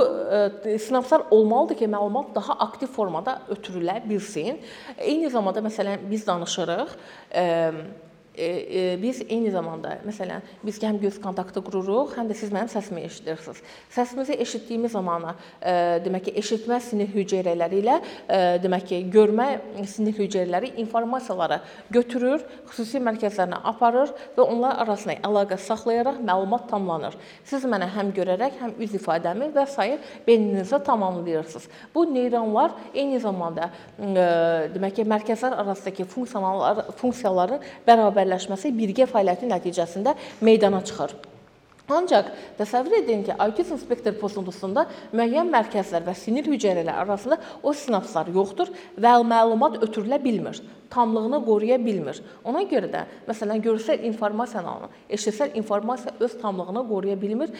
sinapslar 0.82 1.22
olmalıdır 1.30 1.76
ki, 1.78 1.86
məlumat 1.88 2.34
daha 2.34 2.56
aktiv 2.66 2.90
formada 2.90 3.36
ötürülə 3.48 4.00
bilsin. 4.04 4.58
Eyni 4.98 5.30
zamanda 5.30 5.62
məsələn 5.64 6.02
biz 6.10 6.26
danışırıq, 6.26 6.96
E, 7.34 7.70
e, 8.38 8.96
biz 9.02 9.22
eyni 9.28 9.50
zamanda 9.50 9.96
məsələn 10.06 10.44
biz 10.64 10.78
həm 10.82 11.00
göz 11.02 11.18
kontaktı 11.22 11.62
qururuq, 11.64 12.14
həm 12.16 12.30
də 12.30 12.36
siz 12.38 12.52
mənim 12.54 12.70
səsimi 12.70 13.04
eşidirsiniz. 13.08 13.60
Səsimizi 13.94 14.36
eşitdiyimiz 14.44 14.94
zamana 14.96 15.34
e, 15.60 15.72
demək 16.04 16.28
ki, 16.28 16.34
eşitmə 16.42 16.80
sinir 16.84 17.10
hüceyrələri 17.14 17.80
ilə 17.82 17.98
demək 18.62 18.86
ki, 18.90 19.00
görmə 19.12 19.48
sinir 19.88 20.16
hüceyrələri 20.18 20.72
informasiyaları 20.84 21.60
götürür, 21.90 22.44
xüsusi 22.70 23.00
mərkəzlərinə 23.02 23.60
aparır 23.72 24.12
və 24.36 24.46
onlar 24.46 24.78
arasında 24.84 25.18
əlaqə 25.26 25.58
saxlayaraq 25.60 26.20
məlumat 26.24 26.68
tamamlanır. 26.70 27.16
Siz 27.44 27.66
mənə 27.68 27.88
həm 27.96 28.12
görərək, 28.16 28.58
həm 28.62 28.76
üz 28.80 28.94
ifadəmi 28.98 29.50
və 29.54 29.66
s. 29.66 29.98
beyninizdə 30.26 30.82
tamamlayırsınız. 30.84 31.68
Bu 31.94 32.06
neyronlar 32.14 32.74
eyni 32.94 33.20
zamanda 33.20 33.70
demək 33.98 35.00
ki, 35.00 35.08
mərkəzlər 35.08 35.56
arasındakı 35.64 36.06
funksiyalar 36.10 36.84
funksiyaların 37.00 37.64
bərabər 37.86 38.19
bərabərləşməsi 38.20 38.72
birgə 38.76 39.06
fəaliyyəti 39.08 39.48
nəticəsində 39.50 40.14
meydana 40.44 40.82
çıxır. 40.84 41.14
Ancaq 41.90 42.28
təsəvvür 42.58 43.00
edin 43.00 43.24
ki, 43.26 43.34
autizm 43.34 43.78
spektr 43.80 44.14
pozuntusunda 44.20 44.84
müəyyən 45.12 45.50
mərkəzlər 45.50 46.04
və 46.06 46.14
sinir 46.14 46.46
hüceyrələri 46.46 46.94
arasında 47.02 47.40
o 47.62 47.72
sinapslar 47.74 48.30
yoxdur 48.30 48.70
və 48.96 49.16
məlumat 49.26 49.80
ötürülə 49.82 50.20
bilmir 50.22 50.60
tamlığını 50.90 51.44
qoruya 51.44 51.78
bilmir. 51.84 52.20
Ona 52.44 52.62
görə 52.68 52.90
də 52.90 53.04
məsələn 53.28 53.62
görsəl 53.64 54.02
informasiyanı, 54.08 54.88
eşitsəl 55.10 55.54
informasiya 55.58 56.14
öz 56.20 56.36
tamlığını 56.42 56.82
qoruya 56.88 57.16
bilmir 57.20 57.52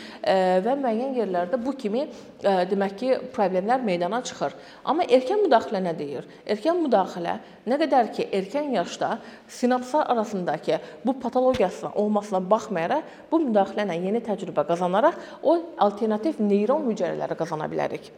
və 0.67 0.77
müəyyən 0.83 1.15
yerlərdə 1.21 1.61
bu 1.65 1.75
kimi 1.79 2.07
demək 2.43 2.97
ki, 3.01 3.11
problemlər 3.35 3.83
meydana 3.85 4.23
çıxır. 4.27 4.57
Amma 4.85 5.07
erkən 5.07 5.45
müdaxilə 5.47 5.83
nə 5.85 5.97
deyir? 5.99 6.27
Erkən 6.47 6.83
müdaxilə 6.85 7.39
nə 7.71 7.79
qədər 7.85 8.11
ki, 8.17 8.29
erkən 8.33 8.73
yaşda 8.75 9.19
sinapslar 9.49 10.11
arasındakı 10.11 10.81
bu 11.05 11.19
patologiyasına 11.21 11.93
olmasına 11.95 12.43
baxmayaraq, 12.51 13.05
bu 13.33 13.43
müdaxilə 13.47 13.87
ilə 13.87 14.01
yeni 14.07 14.25
təcrübə 14.25 14.67
qazanaraq 14.69 15.21
o 15.43 15.59
alternativ 15.79 16.43
neyron 16.43 16.91
hüceyrələri 16.91 17.39
qazana 17.39 17.71
bilərik. 17.71 18.11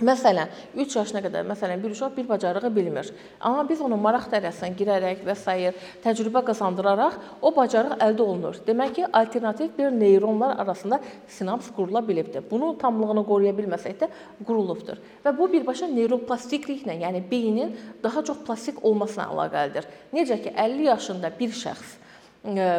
Məsələn, 0.00 0.48
3 0.80 0.94
yaşına 0.96 1.20
qədər 1.26 1.44
məsələn 1.50 1.82
bir 1.82 1.92
uşaq 1.92 2.14
bir 2.16 2.28
bacarığı 2.28 2.70
bilmir. 2.76 3.10
Amma 3.40 3.66
biz 3.68 3.82
onu 3.84 3.98
maraq 4.00 4.30
dərəsinə 4.32 4.72
girərək 4.78 5.20
və 5.26 5.34
s. 5.36 5.72
təcrübə 6.04 6.40
qazandıraraq 6.46 7.18
o 7.42 7.52
bacarıq 7.56 7.98
əldə 8.06 8.24
olunur. 8.24 8.56
Demək 8.66 8.94
ki, 8.96 9.06
alternativ 9.12 9.76
bir 9.78 9.92
neyronlar 9.92 10.56
arasında 10.64 11.00
sinaps 11.28 11.68
qurula 11.76 12.06
bilibdir. 12.08 12.44
Bunu 12.50 12.72
tamlığını 12.78 13.26
qoruya 13.28 13.52
bilməsək 13.52 14.00
də 14.00 14.08
qurulubdur. 14.46 14.96
Və 15.24 15.36
bu 15.36 15.52
birbaşa 15.52 15.90
neuroplastikliklə, 15.92 16.96
yəni 17.04 17.22
beynin 17.30 17.76
daha 18.02 18.24
çox 18.24 18.40
plastik 18.46 18.84
olmasına 18.84 19.28
əlaqəlidir. 19.34 19.88
Necə 20.16 20.40
ki, 20.42 20.54
50 20.56 20.92
yaşında 20.94 21.32
bir 21.40 21.52
şəxs 21.52 22.00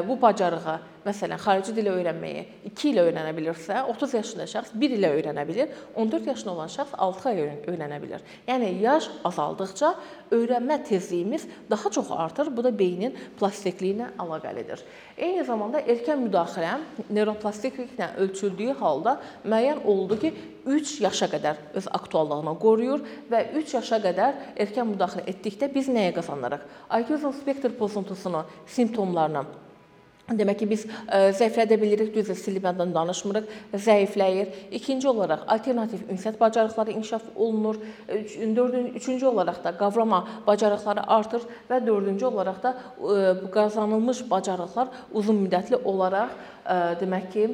bu 0.07 0.21
bacarığı, 0.21 0.79
məsələn, 1.05 1.39
xarici 1.41 1.73
dili 1.75 1.89
öyrənməyi 1.91 2.43
2 2.69 2.89
il 2.91 2.99
öyrənə 3.01 3.31
bilirsə, 3.35 3.81
30 3.89 4.13
yaşında 4.17 4.47
şəxs 4.51 4.73
1 4.81 4.95
ilə 4.97 5.11
öyrənə 5.17 5.45
bilər, 5.49 5.71
14 5.97 6.29
yaşında 6.31 6.53
olan 6.53 6.71
şəxs 6.71 6.95
6 7.07 7.29
ay 7.31 7.41
öyrənə 7.71 7.97
bilər. 8.03 8.25
Yəni 8.47 8.69
yaş 8.83 9.09
azaldıqca 9.27 9.93
öyrənmə 10.31 10.77
tezliyimiz 10.87 11.47
daha 11.69 11.89
çox 11.89 12.11
artır. 12.11 12.51
Bu 12.57 12.63
da 12.63 12.71
beynin 12.77 13.17
plastikliyi 13.39 13.95
ilə 13.97 14.11
əlaqəlidir. 14.21 14.83
Eyni 15.17 15.45
zamanda 15.47 15.81
erkən 15.81 16.21
müdaxilə 16.25 16.77
neuroplastikliklə 17.09 18.13
ölçüldüyü 18.21 18.77
halda 18.79 19.17
müəyyən 19.45 19.83
oldu 19.85 20.19
ki, 20.21 20.33
3 20.65 20.93
yaşa 21.01 21.25
qədər 21.31 21.57
öz 21.79 21.87
aktuallığını 21.97 22.53
qoruyur 22.61 23.01
və 23.31 23.41
3 23.63 23.73
yaşa 23.79 23.97
qədər 24.03 24.37
erkən 24.61 24.91
müdaxilə 24.93 25.25
etdikdə 25.33 25.71
biz 25.73 25.89
nəyə 25.89 26.13
qazanırıq? 26.19 26.63
Autizm 26.89 27.33
spektr 27.41 27.73
pozuntusunu 27.79 28.45
simptomlarını 28.69 29.45
Demək 30.39 30.61
ki, 30.61 30.67
biz 30.69 30.85
ə, 30.85 31.31
zəiflədə 31.37 31.77
bilirik, 31.81 32.13
düzdür, 32.15 32.37
silibdən 32.39 32.93
danışmırıq, 32.95 33.49
zəifləyir. 33.73 34.53
İkinci 34.79 35.09
olaraq 35.11 35.43
alternativ 35.47 36.05
ünsiyyət 36.11 36.39
bacarıqları 36.39 36.95
inkişaf 36.95 37.27
olunur. 37.35 37.81
Üç, 38.07 38.37
dördüncü, 38.55 38.93
üçüncü 39.01 39.25
olaraq 39.31 39.63
da 39.63 39.75
qavrama 39.77 40.23
bacarıqları 40.47 41.07
artır 41.07 41.45
və 41.69 41.81
dördüncü 41.85 42.25
olaraq 42.31 42.63
da 42.63 42.75
ə, 43.01 43.51
qazanılmış 43.51 44.23
bacarıqlar 44.31 44.89
uzun 45.11 45.43
müddətli 45.45 45.81
olaraq 45.83 46.39
demək 47.01 47.29
ki, 47.33 47.45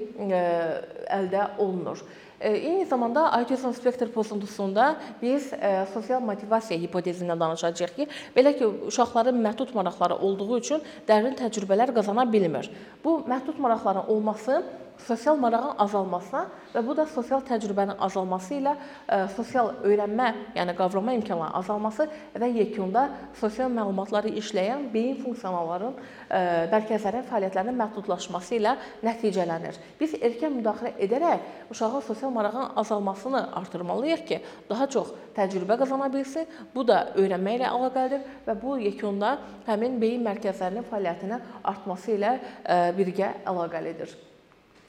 əldə 1.18 1.50
olunur. 1.64 2.02
Eyni 2.40 2.86
zamanda 2.86 3.32
autizm 3.34 3.72
spektr 3.74 4.12
pozuntusunda 4.14 4.96
biz 5.22 5.50
sosial 5.94 6.22
motivasiya 6.22 6.78
hipotezindən 6.80 7.40
danışacağıq 7.40 7.96
ki, 7.96 8.08
belə 8.36 8.54
ki, 8.58 8.68
uşaqların 8.92 9.40
məhdud 9.42 9.74
maraqları 9.74 10.20
olduğu 10.22 10.60
üçün 10.60 10.84
dərin 11.08 11.34
təcrübələr 11.40 11.96
qazana 11.96 12.28
bilmir. 12.32 12.70
Bu 13.04 13.24
məhdud 13.26 13.58
maraqların 13.58 14.06
olması 14.14 14.62
sosial 15.06 15.38
marağın 15.38 15.78
azalmasına 15.78 16.44
və 16.74 16.84
bu 16.86 16.96
da 16.98 17.06
sosial 17.10 17.42
təcrübənin 17.46 18.00
azalması 18.04 18.56
ilə 18.58 18.74
ə, 18.74 18.78
e, 18.78 19.20
sosial 19.36 19.72
öyrənmə, 19.86 20.28
yəni 20.58 20.76
qavrama 20.78 21.14
imkanlarının 21.18 21.58
azalması 21.60 22.08
və 22.36 22.50
yekunda 22.56 23.08
sosial 23.40 23.72
məlumatları 23.74 24.32
işləyən 24.42 24.88
beyin 24.94 25.20
funksionalların 25.22 25.96
ə, 25.96 26.42
mərkəzlərin 26.74 27.26
fəaliyyətlərinin 27.30 27.78
məhdudlaşması 27.82 28.58
ilə 28.60 28.76
nəticələnir. 29.06 29.80
Biz 30.00 30.18
erkən 30.22 30.58
müdaxilə 30.58 30.94
edərək 31.08 31.72
uşağın 31.74 32.06
sosial 32.08 32.34
marağının 32.36 32.78
azalmasını 32.84 33.44
artırmalıyıq 33.62 34.26
ki, 34.28 34.42
daha 34.70 34.90
çox 34.90 35.14
təcrübə 35.38 35.78
qazana 35.80 36.12
bilsin. 36.14 36.48
Bu 36.76 36.86
da 36.88 37.14
öyrənmə 37.18 37.58
ilə 37.60 37.72
əlaqəlidir 37.72 38.26
və 38.48 38.58
bu 38.62 38.78
yekunda 38.82 39.38
həmin 39.68 40.00
beyin 40.02 40.26
mərkəzlərinin 40.26 40.88
fəaliyyətinin 40.90 41.52
artması 41.64 42.16
ilə 42.18 42.38
ə, 42.38 42.42
e, 42.64 42.82
birgə 42.98 43.36
əlaqəlidir. 43.46 44.27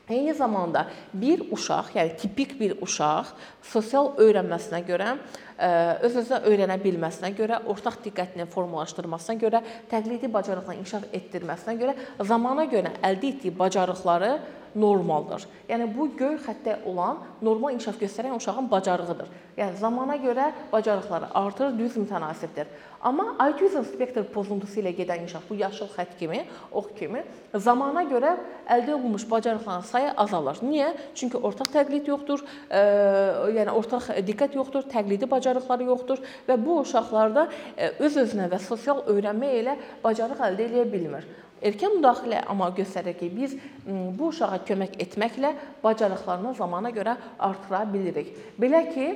Eyni 0.08 0.34
zamanda 0.34 0.86
bir 1.12 1.42
uşaq, 1.52 1.92
yəni 1.96 2.16
tipik 2.16 2.54
bir 2.60 2.78
uşaq 2.84 3.34
sosial 3.62 4.14
öyrənməsinə 4.16 4.80
görə, 4.88 5.18
öz-özünə 5.58 6.42
öyrənə 6.46 6.78
bilməsinə 6.82 7.32
görə, 7.38 7.62
ortaq 7.66 7.98
diqqətini 8.04 8.46
formalaşdırmasına 8.52 9.38
görə, 9.40 9.62
təqlidi 9.90 10.30
bacarıqlarını 10.32 10.84
inkişaf 10.84 11.08
etdirməsinə 11.18 11.74
görə, 11.80 11.96
zamana 12.22 12.68
görə 12.70 12.94
əldə 13.02 13.32
etdiyi 13.34 13.58
bacarıqları 13.58 14.32
normaldır. 14.74 15.46
Yəni 15.68 15.88
bu 15.96 16.08
göy 16.16 16.36
xəttə 16.44 16.78
olan 16.88 17.22
normal 17.42 17.74
inkişaf 17.74 17.98
göstərən 18.00 18.36
uşağın 18.36 18.70
bacarığıdır. 18.70 19.30
Yəni 19.58 19.76
zamana 19.80 20.16
görə 20.22 20.50
bacarıqları 20.72 21.32
artır, 21.34 21.72
düz 21.78 21.96
mütənasibdir. 21.96 22.68
Amma 23.00 23.36
autizm 23.38 23.84
spektr 23.86 24.24
pozuntusu 24.34 24.80
ilə 24.82 24.92
gedən 24.96 25.22
inkişaf 25.22 25.44
bu 25.48 25.58
yaşıl 25.58 25.90
xətt 25.94 26.16
kimi, 26.18 26.44
ox 26.72 26.92
kimi 26.98 27.22
zamana 27.54 28.04
görə 28.10 28.36
əldə 28.66 28.94
olunmuş 28.96 29.28
bacarıqların 29.30 29.86
sayı 29.86 30.12
azalır. 30.16 30.62
Niyə? 30.62 30.92
Çünki 31.14 31.38
ortaq 31.38 31.70
təqlid 31.74 32.10
yoxdur, 32.10 32.42
e, 32.70 32.82
yəni 33.58 33.74
ortaq 33.74 34.10
diqqət 34.26 34.58
yoxdur, 34.58 34.88
təqlidi 34.90 35.30
bacarıqları 35.48 35.88
yoxdur 35.88 36.22
və 36.48 36.56
bu 36.60 36.80
uşaqlarda 36.82 37.48
e, 37.76 37.90
öz-özünə 38.04 38.48
və 38.52 38.60
sosial 38.60 39.04
öyrənmə 39.08 39.52
ilə 39.62 39.76
bacarıq 40.04 40.40
əldə 40.48 40.68
edə 40.68 40.84
bilmir. 40.92 41.26
Erkən 41.62 41.96
müdaxilə 41.98 42.44
amma 42.46 42.68
göstərir 42.70 43.16
ki, 43.18 43.30
biz 43.34 43.56
bu 43.86 44.28
uşağa 44.30 44.60
kömək 44.68 44.98
etməklə 45.02 45.54
bacarıqlarını 45.82 46.54
zamana 46.54 46.92
görə 46.94 47.16
artıra 47.38 47.82
bilirik. 47.92 48.30
Belə 48.60 48.84
ki, 48.92 49.08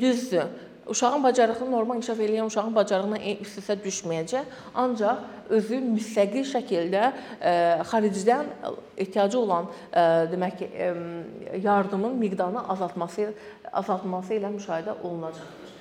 düzdür. 0.00 0.50
Uşağın 0.88 1.22
bacarığını 1.22 1.70
normal 1.70 1.96
inkişaf 1.96 2.20
edən 2.24 2.46
uşağın 2.48 2.74
bacarığına 2.74 3.18
üst-üstə 3.44 3.76
düşməyəcək, 3.84 4.54
ancaq 4.74 5.50
özü 5.52 5.80
müstəqil 5.84 6.46
şəkildə 6.48 7.02
ə, 7.04 7.12
e, 7.40 7.52
xaricdən 7.90 8.48
ehtiyacı 8.96 9.38
olan 9.38 9.68
ə, 9.68 9.72
e, 9.92 10.04
demək 10.32 10.56
ki, 10.62 10.68
ə, 10.72 11.58
yardımın 11.64 12.16
miqdarını 12.22 12.64
azaltması 12.72 13.32
azaltması 13.72 14.38
ilə 14.38 14.54
müşahidə 14.54 14.96
olunacaqdır. 15.02 15.74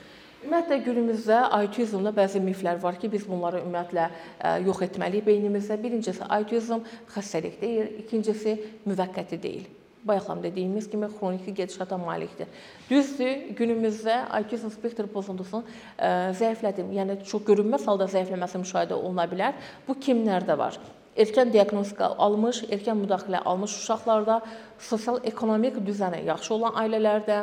Ümumiyyətlə 0.43 0.77
günümüzdə 0.85 1.39
autizmda 1.55 2.11
bəzi 2.13 2.43
miflər 2.43 2.77
var 2.83 2.99
ki, 2.99 3.09
biz 3.11 3.23
bunları 3.29 3.63
ümumiyyətlə 3.63 4.09
e, 4.11 4.51
yox 4.67 4.83
etməliyik 4.89 5.25
beynimizdə. 5.25 5.79
Birincisi 5.81 6.27
autizm 6.27 6.83
xəstəlik 7.15 7.57
deyil, 7.63 7.89
ikincisi 8.03 8.59
müvəqqəti 8.85 9.41
deyil. 9.43 9.65
Bayaqlam 10.07 10.43
dediyimiz 10.43 10.89
kimi 10.89 11.09
xroniki 11.17 11.53
gedişata 11.53 11.97
malikdir. 11.97 12.47
Düzdür, 12.89 13.33
günümüzdə 13.59 14.19
autizm 14.39 14.71
spektr 14.73 15.07
pozuntusunun 15.13 15.65
e, 15.99 16.11
zəiflədim, 16.41 16.93
yəni 16.99 17.19
çox 17.23 17.43
görünməz 17.49 17.87
halda 17.89 18.09
zəifləməsi 18.13 18.63
müşahidə 18.63 18.95
oluna 18.97 19.27
bilər. 19.31 19.57
Bu 19.87 19.97
kimlərdə 19.99 20.57
var? 20.57 20.79
erkən 21.17 21.51
diaqnostika 21.53 22.11
almış, 22.21 22.61
erkən 22.73 22.99
müdaxilə 23.01 23.41
almış 23.49 23.73
uşaqlarda, 23.81 24.37
sosial-ekonomik 24.79 25.79
düzəni 25.85 26.23
yaxşı 26.27 26.53
olan 26.53 26.77
ailələrdə, 26.81 27.37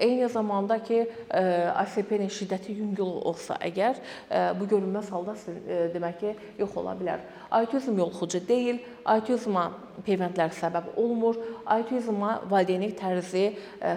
eyni 0.00 0.28
zamanda 0.32 0.78
ki, 0.82 1.00
e, 1.30 1.42
ASP-nin 1.82 2.30
şiddəti 2.32 2.76
yüngül 2.78 3.18
olsa 3.28 3.58
əgər, 3.64 3.98
e, 4.30 4.42
bu 4.58 4.68
görünməz 4.70 5.10
halda 5.12 5.34
e, 5.48 5.80
demək 5.94 6.18
ki, 6.22 6.34
yox 6.58 6.76
ola 6.80 6.94
bilər. 6.98 7.24
Autizm 7.50 7.98
yoluxucu 7.98 8.40
deyil, 8.48 8.80
autizma 9.08 9.70
peyvəndlər 10.06 10.52
səbəb 10.56 10.92
olmur, 11.00 11.38
autizma 11.66 12.38
valideynlik 12.50 12.94
tərzi 12.98 13.46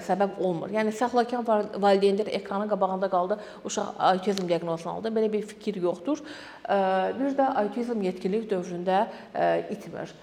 səbəb 0.07 0.39
olmur. 0.39 0.71
Yəni 0.71 0.93
səxlakar 0.95 1.43
valideynlər 1.75 2.31
ekranın 2.39 2.71
qabağında 2.71 3.11
qaldı, 3.11 3.37
uşaq 3.67 3.99
autizm 4.11 4.47
diaqnozunu 4.49 4.95
aldı. 4.95 5.13
Belə 5.13 5.31
bir 5.33 5.45
fikir 5.45 5.81
yoxdur. 5.83 6.23
Bir 7.19 7.37
də 7.37 7.51
autizm 7.65 8.01
yetkinlik 8.07 8.49
dövründə 8.49 9.03
itmir. 9.75 10.15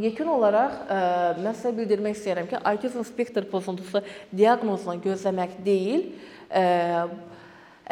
Yekun 0.00 0.30
olaraq 0.32 0.76
ə, 0.88 0.98
mən 1.42 1.56
sizə 1.56 1.72
bildirmək 1.76 2.16
istəyirəm 2.16 2.48
ki, 2.48 2.60
autizm 2.64 3.04
spektr 3.04 3.44
pozuntusu 3.50 4.00
diaqnozunu 4.32 5.02
gözləmək 5.04 5.58
deyil, 5.64 6.06
ə, 6.48 6.62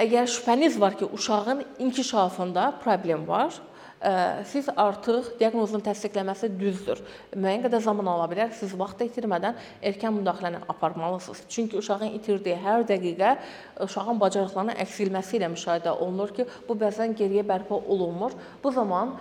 əgər 0.01 0.31
şübhəniz 0.33 0.79
var 0.81 0.97
ki, 0.97 1.11
uşağın 1.13 1.65
inkişafında 1.79 2.71
problem 2.85 3.27
var, 3.29 3.53
siz 4.49 4.69
artıq 4.77 5.35
diaqnozun 5.41 5.83
təsdiqləməsi 5.85 6.49
düzdür. 6.57 7.03
Müəyyən 7.37 7.67
qədər 7.67 7.83
zaman 7.85 8.07
ala 8.09 8.25
bilər. 8.31 8.53
Siz 8.57 8.73
vaxt 8.79 9.03
itirmədən 9.05 9.59
erkən 9.85 10.15
müdaxiləni 10.17 10.63
aparmalısınız. 10.73 11.43
Çünki 11.53 11.77
uşağın 11.77 12.17
itirdiyi 12.17 12.57
hər 12.65 12.87
dəqiqə 12.89 13.35
uşağın 13.85 14.21
bacarıqlarının 14.23 14.81
əksilməsi 14.81 15.37
ilə 15.37 15.51
müşahidə 15.53 15.93
olunur 15.93 16.33
ki, 16.33 16.47
bu 16.69 16.77
bəzən 16.81 17.13
geriyə 17.19 17.45
bərpa 17.45 17.77
olunmur. 17.77 18.33
Bu 18.65 18.73
zaman 18.73 19.13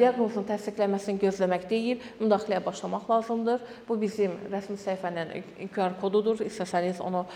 diaqnozun 0.00 0.48
təsdiqlənməsini 0.48 1.20
gözləmək 1.20 1.68
deyil, 1.68 2.00
müdaxiləyə 2.20 2.64
başlamaq 2.64 3.04
lazımdır. 3.10 3.60
Bu 3.88 4.00
bizim 4.00 4.38
rəsmi 4.52 4.78
səhifənin 4.80 5.68
QR 5.74 6.00
kodudur. 6.00 6.40
İstəsəniz 6.46 7.04
onu 7.04 7.26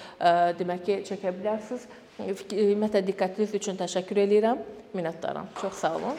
demək 0.57 0.87
ki, 0.89 0.99
çəkə 1.13 1.37
bilərsiniz. 1.43 1.87
Ümumiyyətlə 2.25 3.05
diqqətiniz 3.13 3.55
üçün 3.61 3.77
təşəkkür 3.81 4.25
edirəm. 4.25 4.65
Minnətdaram. 4.97 5.53
Çox 5.61 5.85
sağ 5.85 5.95
olun. 6.01 6.19